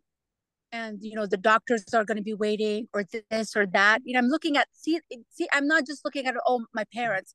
and 0.71 0.99
you 1.01 1.15
know 1.15 1.25
the 1.25 1.37
doctors 1.37 1.83
are 1.93 2.05
going 2.05 2.17
to 2.17 2.23
be 2.23 2.33
waiting 2.33 2.87
or 2.93 3.03
this 3.29 3.55
or 3.55 3.65
that 3.65 4.01
you 4.05 4.13
know 4.13 4.19
i'm 4.19 4.27
looking 4.27 4.57
at 4.57 4.67
see 4.71 4.99
see 5.29 5.47
i'm 5.53 5.67
not 5.67 5.85
just 5.85 6.05
looking 6.05 6.25
at 6.25 6.35
oh 6.45 6.65
my 6.73 6.83
parents 6.93 7.33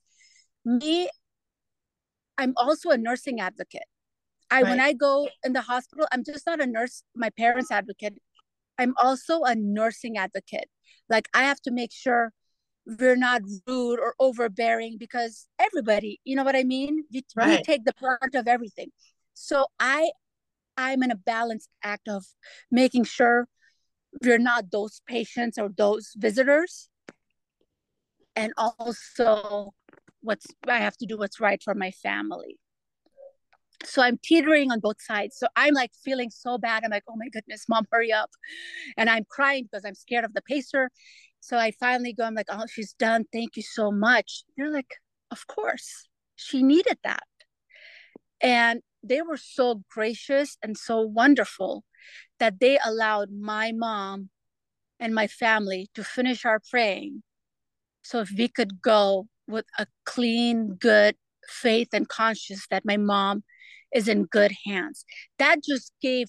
me 0.64 1.08
i'm 2.38 2.52
also 2.56 2.90
a 2.90 2.98
nursing 2.98 3.40
advocate. 3.40 3.84
I 4.50 4.62
right. 4.62 4.70
when 4.70 4.80
i 4.80 4.92
go 4.92 5.28
in 5.44 5.52
the 5.52 5.62
hospital 5.62 6.06
i'm 6.12 6.24
just 6.24 6.46
not 6.46 6.60
a 6.60 6.66
nurse 6.66 7.02
my 7.14 7.30
parents 7.30 7.70
advocate. 7.70 8.18
I'm 8.76 8.94
also 9.00 9.42
a 9.42 9.54
nursing 9.54 10.16
advocate. 10.16 10.68
Like 11.08 11.28
i 11.34 11.44
have 11.44 11.60
to 11.62 11.70
make 11.70 11.92
sure 11.92 12.32
we're 12.86 13.16
not 13.16 13.40
rude 13.66 13.98
or 13.98 14.14
overbearing 14.18 14.96
because 14.98 15.46
everybody 15.58 16.20
you 16.24 16.36
know 16.36 16.44
what 16.44 16.56
i 16.56 16.64
mean? 16.64 17.04
We, 17.12 17.24
right. 17.36 17.58
we 17.58 17.62
take 17.62 17.84
the 17.84 17.94
brunt 18.00 18.34
of 18.34 18.46
everything. 18.48 18.90
So 19.34 19.66
i 19.78 20.10
i'm 20.76 21.02
in 21.02 21.10
a 21.10 21.16
balanced 21.16 21.70
act 21.82 22.08
of 22.08 22.24
making 22.70 23.04
sure 23.04 23.48
we're 24.22 24.38
not 24.38 24.70
those 24.70 25.00
patients 25.06 25.58
or 25.58 25.68
those 25.76 26.12
visitors. 26.16 26.88
And 28.36 28.52
also 28.56 29.72
what's 30.24 30.46
I 30.66 30.78
have 30.78 30.96
to 30.98 31.06
do 31.06 31.16
what's 31.18 31.40
right 31.40 31.62
for 31.62 31.74
my 31.74 31.90
family. 31.90 32.58
So 33.84 34.02
I'm 34.02 34.18
teetering 34.22 34.72
on 34.72 34.80
both 34.80 35.00
sides. 35.00 35.36
So 35.36 35.46
I'm 35.56 35.74
like 35.74 35.92
feeling 36.04 36.30
so 36.30 36.58
bad. 36.58 36.84
I'm 36.84 36.90
like, 36.90 37.04
oh 37.08 37.16
my 37.16 37.28
goodness, 37.28 37.66
mom, 37.68 37.86
hurry 37.90 38.12
up. 38.12 38.30
And 38.96 39.10
I'm 39.10 39.24
crying 39.28 39.64
because 39.64 39.84
I'm 39.84 39.94
scared 39.94 40.24
of 40.24 40.32
the 40.32 40.42
pacer. 40.42 40.90
So 41.40 41.58
I 41.58 41.72
finally 41.72 42.14
go, 42.14 42.24
I'm 42.24 42.34
like, 42.34 42.46
oh, 42.48 42.64
she's 42.66 42.94
done. 42.94 43.24
Thank 43.32 43.56
you 43.56 43.62
so 43.62 43.90
much. 43.92 44.44
They're 44.56 44.72
like, 44.72 44.94
of 45.30 45.46
course, 45.46 46.08
she 46.36 46.62
needed 46.62 46.98
that. 47.04 47.24
And 48.40 48.80
they 49.02 49.20
were 49.20 49.36
so 49.36 49.82
gracious 49.90 50.56
and 50.62 50.78
so 50.78 51.00
wonderful 51.00 51.84
that 52.38 52.60
they 52.60 52.78
allowed 52.84 53.30
my 53.30 53.72
mom 53.72 54.30
and 54.98 55.14
my 55.14 55.26
family 55.26 55.90
to 55.94 56.02
finish 56.02 56.44
our 56.44 56.60
praying 56.70 57.22
so 58.02 58.20
if 58.20 58.30
we 58.30 58.48
could 58.48 58.80
go 58.80 59.26
with 59.46 59.66
a 59.78 59.86
clean, 60.04 60.74
good 60.74 61.16
faith 61.48 61.88
and 61.92 62.08
conscious 62.08 62.66
that 62.70 62.84
my 62.84 62.96
mom 62.96 63.44
is 63.94 64.08
in 64.08 64.24
good 64.24 64.52
hands. 64.64 65.04
That 65.38 65.62
just 65.62 65.92
gave 66.00 66.28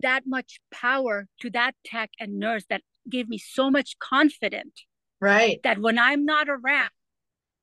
that 0.00 0.24
much 0.26 0.60
power 0.70 1.28
to 1.40 1.50
that 1.50 1.74
tech 1.84 2.10
and 2.18 2.38
nurse 2.38 2.64
that 2.68 2.82
gave 3.08 3.28
me 3.28 3.38
so 3.38 3.70
much 3.70 3.98
confidence. 3.98 4.86
Right. 5.20 5.60
That 5.62 5.80
when 5.80 5.98
I'm 5.98 6.24
not 6.24 6.48
around, 6.48 6.90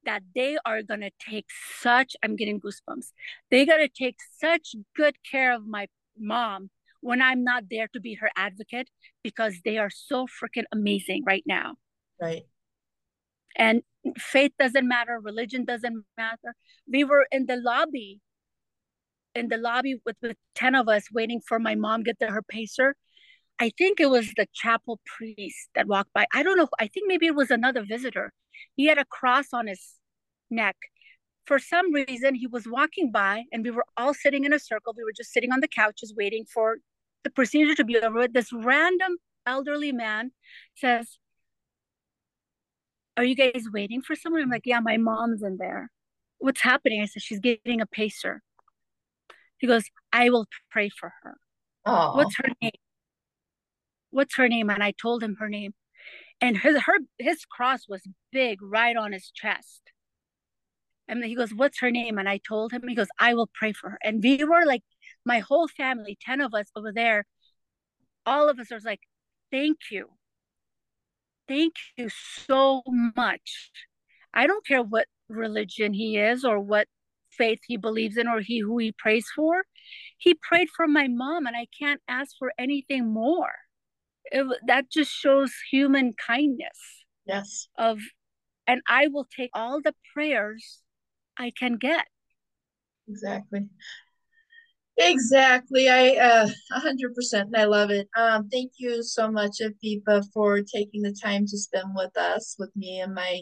that 0.05 0.24
they 0.34 0.57
are 0.66 0.82
going 0.82 1.01
to 1.01 1.12
take 1.20 1.47
such, 1.80 2.16
I'm 2.24 2.36
getting 2.36 2.60
goosebumps. 2.60 3.12
They're 3.51 3.66
going 3.66 3.86
to 3.86 3.93
take 3.93 4.16
such 4.39 4.76
good 4.95 5.16
care 5.30 5.53
of 5.53 5.68
my 5.68 5.88
mom 6.18 6.70
when 7.01 7.22
I'm 7.22 7.43
not 7.43 7.64
there 7.70 7.89
to 7.93 7.99
be 7.99 8.16
her 8.16 8.30
advocate 8.36 8.89
because 9.24 9.55
they 9.64 9.78
are 9.78 9.89
so 9.89 10.26
freaking 10.26 10.66
amazing 10.72 11.24
right 11.26 11.43
now. 11.45 11.76
Right. 12.22 12.43
And 13.56 13.82
faith 14.18 14.52
doesn't 14.58 14.88
matter, 14.88 15.20
religion 15.22 15.66
doesn't 15.66 16.06
matter. 16.18 16.56
We 16.88 17.04
were 17.04 17.28
in 17.32 17.45
the 17.45 17.58
lobby, 17.58 18.22
in 19.36 19.50
the 19.50 19.58
lobby 19.58 20.00
with, 20.06 20.16
with 20.22 20.38
10 20.56 20.76
of 20.76 20.88
us 20.88 21.04
waiting 21.12 21.41
for 21.45 21.60
my 21.60 21.76
mom 21.76 22.04
get 22.04 22.20
to 22.20 22.28
her 22.28 22.41
pacer. 22.41 22.95
I 23.60 23.72
think 23.78 24.00
it 24.00 24.10
was 24.10 24.34
the 24.38 24.47
chapel 24.54 25.02
priest 25.06 25.70
that 25.76 25.88
walked 25.88 26.14
by. 26.14 26.26
I 26.34 26.43
don't 26.43 26.58
know. 26.58 26.70
I 26.80 26.88
think 26.88 27.08
maybe 27.08 27.28
it 27.28 27.36
was 27.36 27.52
another 27.52 27.84
visitor. 27.84 28.32
He 28.76 28.86
had 28.86 28.97
a 28.97 29.06
cross 29.06 29.47
on 29.52 29.68
his 29.68 29.95
neck. 30.50 30.78
For 31.45 31.60
some 31.60 31.93
reason, 31.93 32.36
he 32.36 32.47
was 32.47 32.68
walking 32.68 33.12
by 33.12 33.43
and 33.52 33.64
we 33.64 33.72
were 33.72 33.86
all 33.97 34.14
sitting 34.14 34.45
in 34.45 34.54
a 34.54 34.60
circle. 34.60 34.93
We 34.95 35.04
were 35.04 35.14
just 35.16 35.34
sitting 35.34 35.52
on 35.52 35.60
the 35.60 35.68
couches 35.68 36.14
waiting 36.16 36.45
for 36.45 36.78
the 37.24 37.30
procedure 37.30 37.76
to 37.76 37.84
be 37.84 37.97
over. 37.97 38.28
This 38.28 38.54
random 38.54 39.18
elderly 39.45 39.91
man 39.91 40.32
says, 40.76 41.18
Are 43.20 43.26
you 43.26 43.36
guys 43.36 43.65
waiting 43.74 44.01
for 44.01 44.15
someone? 44.15 44.41
I'm 44.41 44.49
like, 44.49 44.61
Yeah, 44.63 44.80
my 44.80 44.95
mom's 44.95 45.43
in 45.43 45.57
there. 45.57 45.91
What's 46.38 46.61
happening? 46.61 47.01
I 47.01 47.05
said, 47.05 47.22
She's 47.22 47.41
getting 47.41 47.82
a 47.82 47.86
pacer. 47.86 48.41
He 49.57 49.67
goes, 49.67 49.84
I 50.13 50.30
will 50.30 50.45
pray 50.72 50.88
for 50.88 51.11
her. 51.24 51.36
Aww. 51.86 52.15
What's 52.15 52.38
her 52.38 52.47
name? 52.61 52.72
What's 54.11 54.38
her 54.38 54.47
name? 54.47 54.70
And 54.70 54.82
I 54.82 54.91
told 54.91 55.22
him 55.22 55.36
her 55.38 55.49
name. 55.49 55.74
And 56.39 56.57
his 56.57 56.82
her 56.84 56.99
his 57.17 57.43
cross 57.43 57.89
was 57.89 58.07
big 58.32 58.61
right 58.61 58.95
on 58.95 59.11
his 59.11 59.30
chest. 59.36 59.82
And 61.09 61.22
he 61.22 61.36
goes, 61.36 61.53
What's 61.53 61.82
her 61.82 61.91
name? 61.91 62.20
And 62.20 62.30
I 62.30 62.38
told 62.38 62.72
him, 62.72 62.88
he 62.88 62.95
goes, 62.95 63.09
I 63.20 63.34
will 63.34 63.49
pray 63.53 63.74
for 63.74 63.89
her. 63.89 63.99
And 64.01 64.24
we 64.24 64.45
were 64.45 64.65
like, 64.65 64.84
my 65.26 65.39
whole 65.39 65.67
family, 65.67 66.17
10 66.22 66.39
of 66.39 66.53
us 66.53 66.72
over 66.74 66.93
there, 66.93 67.26
all 68.26 68.47
of 68.47 68.59
us 68.59 68.72
are 68.72 68.80
like, 68.86 69.01
Thank 69.51 69.80
you. 69.91 70.07
Thank 71.50 71.74
you 71.97 72.10
so 72.10 72.84
much. 73.18 73.72
I 74.36 74.45
don't 74.45 74.66
care 74.66 74.84
what 74.84 75.08
religion 75.28 75.93
he 75.93 76.18
is 76.18 76.45
or 76.45 76.60
what 76.60 76.88
faith 77.32 77.60
he 77.68 77.76
believes 77.76 78.18
in 78.18 78.28
or 78.28 78.39
he 78.39 78.60
who 78.60 78.78
he 78.78 78.91
prays 78.91 79.26
for. 79.36 79.64
He 80.18 80.36
prayed 80.36 80.70
for 80.70 80.88
my 80.88 81.08
mom, 81.08 81.47
and 81.47 81.56
I 81.58 81.66
can't 81.78 82.02
ask 82.08 82.36
for 82.38 82.54
anything 82.60 83.12
more. 83.12 83.54
It, 84.26 84.45
that 84.68 84.91
just 84.91 85.12
shows 85.12 85.52
human 85.72 86.14
kindness. 86.14 86.78
Yes. 87.26 87.68
Of, 87.78 87.97
and 88.68 88.82
I 88.88 89.08
will 89.08 89.26
take 89.36 89.50
all 89.56 89.82
the 89.82 89.95
prayers 90.14 90.84
I 91.36 91.52
can 91.58 91.78
get. 91.78 92.06
Exactly. 93.08 93.62
Exactly. 95.00 95.89
I 95.89 96.10
uh 96.18 96.47
100% 96.74 97.34
and 97.34 97.56
I 97.56 97.64
love 97.64 97.89
it. 97.89 98.10
Um 98.18 98.50
thank 98.50 98.74
you 98.78 99.02
so 99.02 99.32
much 99.32 99.62
Afifa 99.62 100.26
for 100.34 100.62
taking 100.62 101.02
the 101.02 101.14
time 101.14 101.45
to 101.47 101.58
spend 101.58 101.88
with 101.95 102.16
us 102.18 102.56
with 102.60 102.76
me 102.76 103.00
and 103.00 103.16
my 103.16 103.41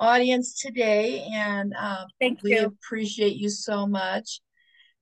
audience 0.00 0.58
today 0.58 1.26
and 1.32 1.74
um 1.78 2.06
thank 2.20 2.42
you. 2.42 2.50
we 2.50 2.58
you. 2.58 2.66
appreciate 2.66 3.36
you 3.36 3.50
so 3.50 3.86
much. 3.86 4.40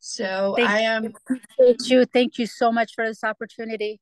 So 0.01 0.55
thank 0.57 0.69
I 0.69 0.81
am 0.81 1.07
appreciate 1.07 1.89
you. 1.89 2.05
Thank 2.05 2.37
you 2.37 2.47
so 2.47 2.73
much 2.73 2.93
for 2.97 3.07
this 3.07 3.23
opportunity. 3.23 4.01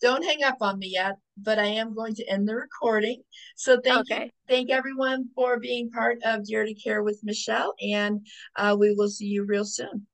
Don't 0.00 0.24
hang 0.24 0.42
up 0.42 0.56
on 0.60 0.78
me 0.78 0.90
yet, 0.94 1.14
but 1.36 1.60
I 1.60 1.66
am 1.66 1.94
going 1.94 2.14
to 2.16 2.28
end 2.28 2.48
the 2.48 2.54
recording. 2.56 3.22
So 3.56 3.80
thank 3.82 4.10
okay. 4.10 4.24
you, 4.24 4.30
thank 4.48 4.70
everyone 4.70 5.28
for 5.34 5.58
being 5.58 5.90
part 5.90 6.18
of 6.24 6.46
Dare 6.46 6.64
to 6.64 6.74
Care 6.74 7.02
with 7.02 7.20
Michelle, 7.24 7.74
and 7.80 8.24
uh, 8.56 8.76
we 8.78 8.94
will 8.94 9.08
see 9.08 9.26
you 9.26 9.44
real 9.44 9.64
soon. 9.64 10.06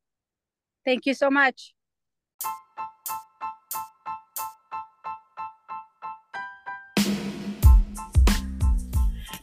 Thank 0.84 1.06
you 1.06 1.14
so 1.14 1.30
much. 1.30 1.74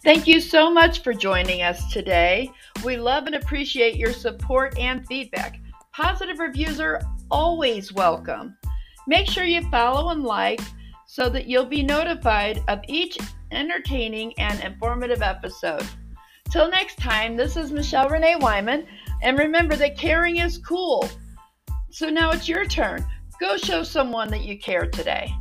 Thank 0.03 0.25
you 0.25 0.41
so 0.41 0.73
much 0.73 1.03
for 1.03 1.13
joining 1.13 1.61
us 1.61 1.91
today. 1.93 2.51
We 2.83 2.97
love 2.97 3.27
and 3.27 3.35
appreciate 3.35 3.97
your 3.97 4.13
support 4.13 4.77
and 4.79 5.05
feedback. 5.07 5.59
Positive 5.93 6.39
reviews 6.39 6.79
are 6.79 7.01
always 7.29 7.93
welcome. 7.93 8.57
Make 9.07 9.27
sure 9.27 9.43
you 9.43 9.61
follow 9.69 10.09
and 10.09 10.23
like 10.23 10.61
so 11.05 11.29
that 11.29 11.45
you'll 11.45 11.65
be 11.65 11.83
notified 11.83 12.63
of 12.67 12.79
each 12.87 13.17
entertaining 13.51 14.33
and 14.39 14.59
informative 14.61 15.21
episode. 15.21 15.85
Till 16.49 16.69
next 16.69 16.97
time, 16.97 17.37
this 17.37 17.55
is 17.55 17.71
Michelle 17.71 18.09
Renee 18.09 18.37
Wyman, 18.37 18.87
and 19.21 19.37
remember 19.37 19.75
that 19.75 19.97
caring 19.97 20.37
is 20.37 20.57
cool. 20.57 21.09
So 21.91 22.09
now 22.09 22.31
it's 22.31 22.47
your 22.47 22.65
turn. 22.65 23.05
Go 23.39 23.57
show 23.57 23.83
someone 23.83 24.29
that 24.31 24.45
you 24.45 24.57
care 24.57 24.87
today. 24.87 25.33